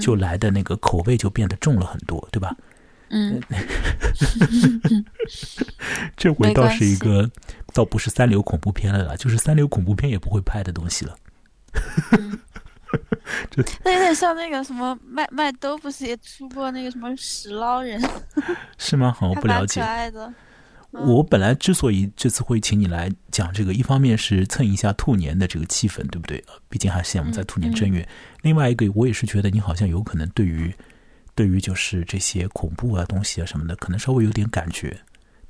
[0.00, 2.54] 就来的那个口味就变得重了很多，对吧？
[3.08, 3.40] 嗯，
[6.16, 7.30] 这回倒是一个，
[7.72, 11.16] 倒不是三流恐怖片了啦，就是三流恐怖片也不会拍的东西了。
[13.50, 18.00] 这那有点像那个什么麦麦兜，不是也出过那个什么屎捞人？
[18.76, 19.14] 是吗？
[19.16, 19.80] 好， 我不了解。
[19.80, 20.32] 可爱的。
[20.92, 26.42] 我本来之所以这次会请你来讲这个，一方面是蹭一下兔年的这个气氛，对不对？
[26.68, 28.06] 毕竟还是我们在兔年正月。
[28.42, 30.74] 另外一个，我也是觉得你好像有可能对于。
[31.34, 34.98] 对于就是这些恐怖啊东西啊什么的，可能稍微有点感觉。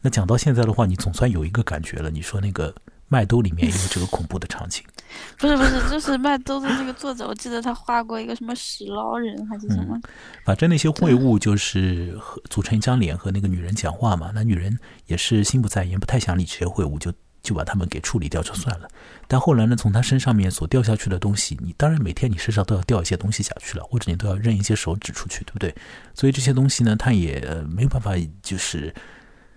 [0.01, 2.11] 那讲到现在的话，你总算有一个感觉了。
[2.11, 2.75] 你说那个
[3.07, 4.83] 麦兜里面有这个恐怖的场景，
[5.39, 10.01] 不是不是，就是麦兜的那个作者，我记得他画过一个什么屎捞人还是什么。
[10.45, 12.19] 反正那些秽物就是
[12.51, 17.13] 组成一张脸和那个女人讲话嘛，那女人也是心不在焉，不太想理这些秽物，就。
[17.43, 18.89] 就把他们给处理掉就算了，
[19.29, 25.73] 但后来呢，从他身上面所掉下去的东西，你当然每天你身上都要掉一些东西下去了，或者你都要扔一些手指出去，对不对？
[26.13, 28.93] 所以这些东西呢，他也没有办法，就是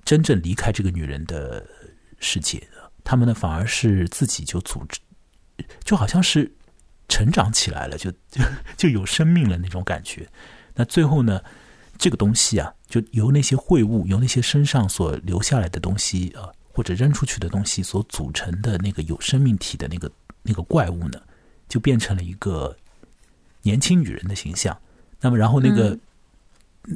[0.06, 1.66] 真正离开这个女人的
[2.20, 2.62] 世界
[3.04, 5.00] 他们呢，反而是自己就组织，
[5.84, 6.52] 就好像是
[7.08, 8.42] 成长起来了，就就
[8.78, 10.28] 就有生命了那种感觉。
[10.76, 11.42] 那最后呢，
[11.98, 16.50] 这个东西啊，就由那些秽物，由那些身上所留下来的东西啊。
[16.72, 20.10] 或者扔出去的东西所组成的那个有生命体的那个
[20.44, 21.20] 那个怪物呢，
[21.68, 22.78] 就变成了一个
[23.64, 24.80] 年轻女人的形象。
[25.20, 25.98] 那么，然后那个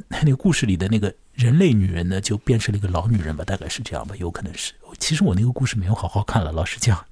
[0.22, 3.44] 那个故事里的那个人类女人呢，就变成了一个老女人吧？
[3.44, 4.14] 大概是这样吧？
[4.16, 4.72] 有可能是。
[4.98, 7.04] 其实我那个故事没有好好看了，老实讲，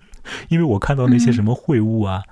[0.48, 2.22] 因为我看到那些什么秽物啊，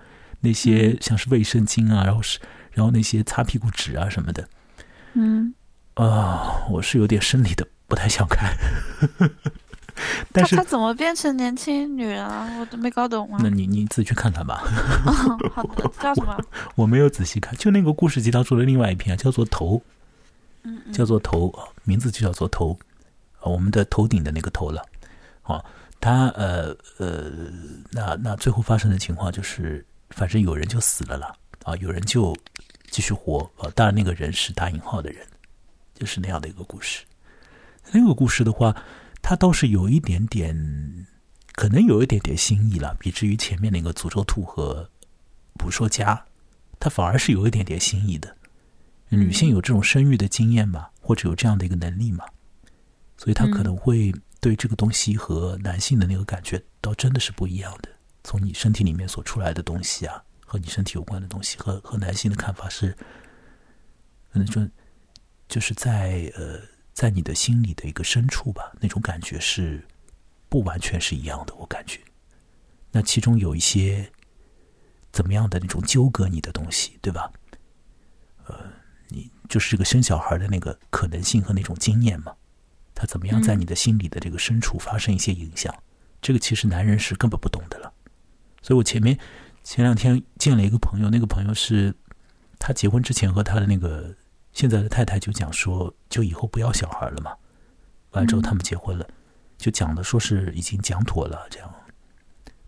[0.41, 2.39] 那些像是卫生巾啊，然后是
[2.73, 4.49] 然后那些擦屁股纸啊什么的，
[5.15, 5.55] 嗯
[5.95, 8.55] 啊，我是有点生理的，不太想看。
[10.33, 12.49] 但是他怎么变成年轻女人啊？
[12.59, 13.39] 我都没搞懂啊。
[13.43, 14.63] 那你你自己去看看吧。
[15.53, 16.39] 好的，叫什么？
[16.75, 19.83] 我没有仔细看，就那个故事集当中的另外一篇，叫做头，
[20.63, 21.53] 嗯，叫做头，
[21.85, 22.79] 名字就叫做头，
[23.43, 24.83] 我们的头顶的那个头了。
[25.43, 25.63] 好，
[26.01, 27.31] 他呃呃，
[27.93, 32.37] 那那最后发生的情况就是，反正有人就死了了啊，有人就
[32.91, 33.71] 继续活啊。
[33.75, 35.27] 当然，那个人是打引号的人，
[35.95, 37.05] 就是那样的一个故事。
[37.93, 38.75] 那个故事的话。
[39.23, 41.07] 他倒是有一点点，
[41.53, 44.89] 可能有一点点新意了，比至于前面那个诅咒兔和
[45.59, 46.25] 捕兽夹，
[46.79, 48.35] 他反而是有一点点新意的。
[49.11, 52.25] 女性有这种生育的经验嘛，或者有这样的一个能力嘛，
[53.19, 54.11] 所以她可能会
[54.41, 57.91] 对这个东西和男性的那个感觉，倒真的是不一样的。
[58.25, 62.97] 从你身体里面所出来的东西啊，和你身体有关的东西，和和男性的看法是，
[64.33, 64.69] 可能说
[65.49, 66.61] 就是在呃。
[66.93, 69.83] 在你的心里的一个深处吧，那种感觉是
[70.51, 71.55] 不完全是一样的。
[71.55, 71.99] 我感觉，
[72.91, 74.13] 那其中有一些
[75.11, 77.33] 怎么样的那种纠葛你的东西，对吧？
[78.45, 78.71] 呃，
[79.09, 82.35] 你就是这个生小孩的那个可能性和那种经验嘛，
[83.01, 85.75] 他怎么样在你的心里的这个深处发生一些影响？
[86.21, 87.91] 这个其实男人是根本不懂的了。
[88.61, 89.19] 所以我前面
[89.65, 91.95] 前两天见了一个朋友，那个朋友是
[92.59, 94.15] 他结婚之前和他的那个。
[94.53, 97.33] 现在的太太就讲说，就以后不要小孩了嘛。
[98.11, 99.09] 完之后他们结婚了，
[99.57, 101.73] 就讲的说是已经讲妥了，这样。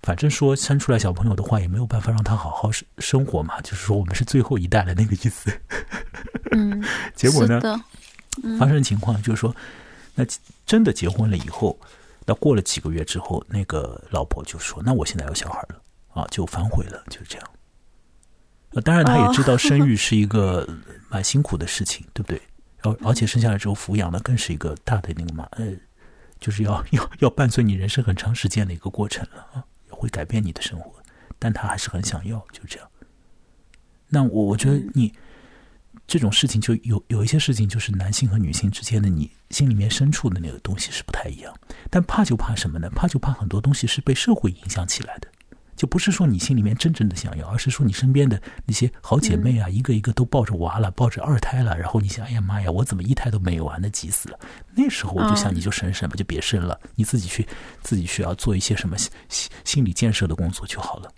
[0.01, 3.61] 反正说生出来小朋友的话，也没有办法让他好好生生活嘛。
[3.63, 5.51] 就是说我们是最后一代的那个意思。
[6.55, 6.83] 嗯。
[7.17, 7.61] 结果呢？
[8.61, 9.55] 发生情况就是说，
[10.15, 10.25] 那
[10.67, 11.79] 真的结婚了以后，
[12.27, 15.83] 那过了几个月之后，那个老婆就说：“那我现在有小孩了
[16.15, 17.51] 啊，就反悔了，就是这样。”
[18.75, 20.69] 呃，当然他也知道生育是一个。
[21.13, 22.41] 蛮辛苦的事情，对不对？
[22.81, 25.71] 而而且生下来之后抚养的更是一个大的那个嘛，呃，
[26.41, 30.91] 就是要 要要伴随你人生很长时间的一个过程了啊，会改变你的生活。
[31.39, 32.89] 但他还是很想要，就这样。
[34.09, 35.13] 那我我觉得你
[36.07, 41.55] 这种事情就有有一些事情，就是男性和女性之间的你心里面深处的那个东西是不太一样。
[41.91, 42.91] 但怕就怕什么呢？
[42.91, 45.29] 怕就怕很多东西是被社会影响起来的。
[45.75, 53.79] 就不是说你心里面真正的想要，而是说你身边的那些好姐妹啊，一个一个都抱着娃了，抱着二胎了，然后你想，哎呀妈呀，我怎么一胎都没有啊？
[53.81, 54.39] 那急死了。
[54.77, 57.49] 那时候我就想，你就省省吧，就别生了，你自己去，
[57.83, 59.11] 自己需要做一些什么心
[59.65, 61.11] 心理建设的工作就好了，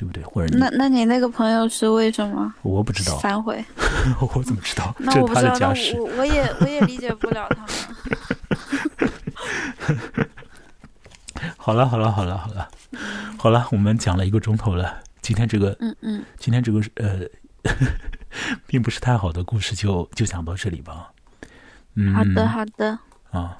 [0.00, 0.22] 对不对？
[0.24, 2.54] 或者那那你那个朋友是为什么？
[2.62, 3.62] 我不知道反悔。
[4.34, 4.94] 我怎么知道？
[4.98, 7.68] 那我不知道，我我也我也理解不了他们。
[11.58, 12.66] 好了好了好了好了。
[13.38, 17.20] 好了，我们讲了一个钟头了，今今天这个，嗯嗯，今天这个呃，
[18.66, 21.12] 并不是太好的故事，就就讲到这里吧。
[21.94, 22.98] 嗯，好的好的。
[23.32, 23.58] 啊，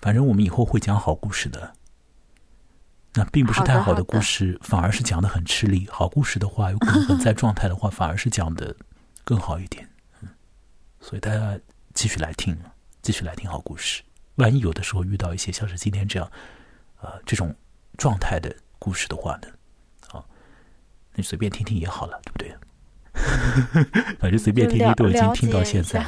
[0.00, 1.72] 反正我们以后会讲好故事的。
[3.14, 5.88] 那并不是太好的故事，反而是讲的很吃力。
[5.90, 8.74] 好故事的话，有可能在状态的话， 反而是讲的
[9.24, 9.88] 更好一点。
[10.22, 10.28] 嗯，
[11.00, 11.58] 所以大家
[11.92, 12.56] 继续来听，
[13.02, 14.02] 继续来听好故事。
[14.36, 16.30] 万一有的时候遇到一些像是今天这样，
[17.00, 17.54] 呃，这种
[17.98, 19.48] 状态的故事的话呢，
[20.12, 20.24] 啊，
[21.14, 22.56] 你随便听听也好了，对不对？
[24.20, 26.06] 反正随便听听都已经听到现在。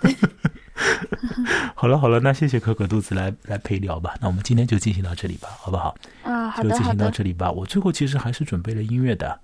[1.74, 4.14] 好了好了，那谢谢可可肚子来来陪聊吧。
[4.20, 5.94] 那我们今天就进行到这里吧，好不好？
[6.22, 7.50] 啊，好的就进行到这里吧。
[7.50, 9.38] 我最后其实还是准备了音乐的，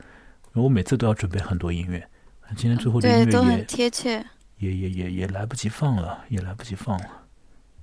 [0.55, 2.07] 我每次都要准备很多音乐。
[2.57, 4.25] 今天最后的音乐都很贴切，
[4.59, 7.05] 也也也也来不及放了，也来不及放了。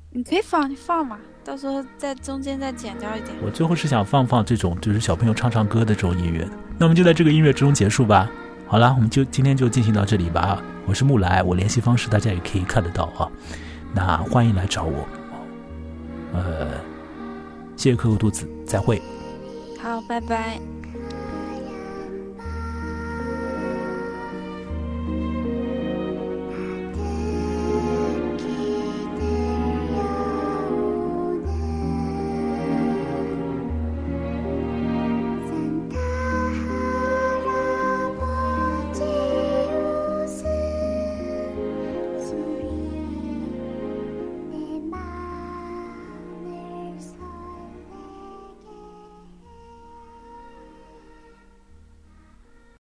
[0.10, 3.36] 你可以放，你放嘛，到时候在中间再剪掉一点。
[3.44, 6.48] 我最后是想放放这种就是小朋友唱唱歌的这种音乐。
[6.80, 8.32] 那我们就在这个音乐之中结束吧。
[8.68, 10.62] 好了，我们就今天就进行到这里吧。
[10.86, 13.30] 我是木来，我联系方式大家也可以看得到啊。
[13.94, 15.08] 那欢迎来找我。
[16.34, 16.72] 呃，
[17.78, 19.02] 谢谢可可兔子，再会。
[19.82, 20.60] 好，拜拜。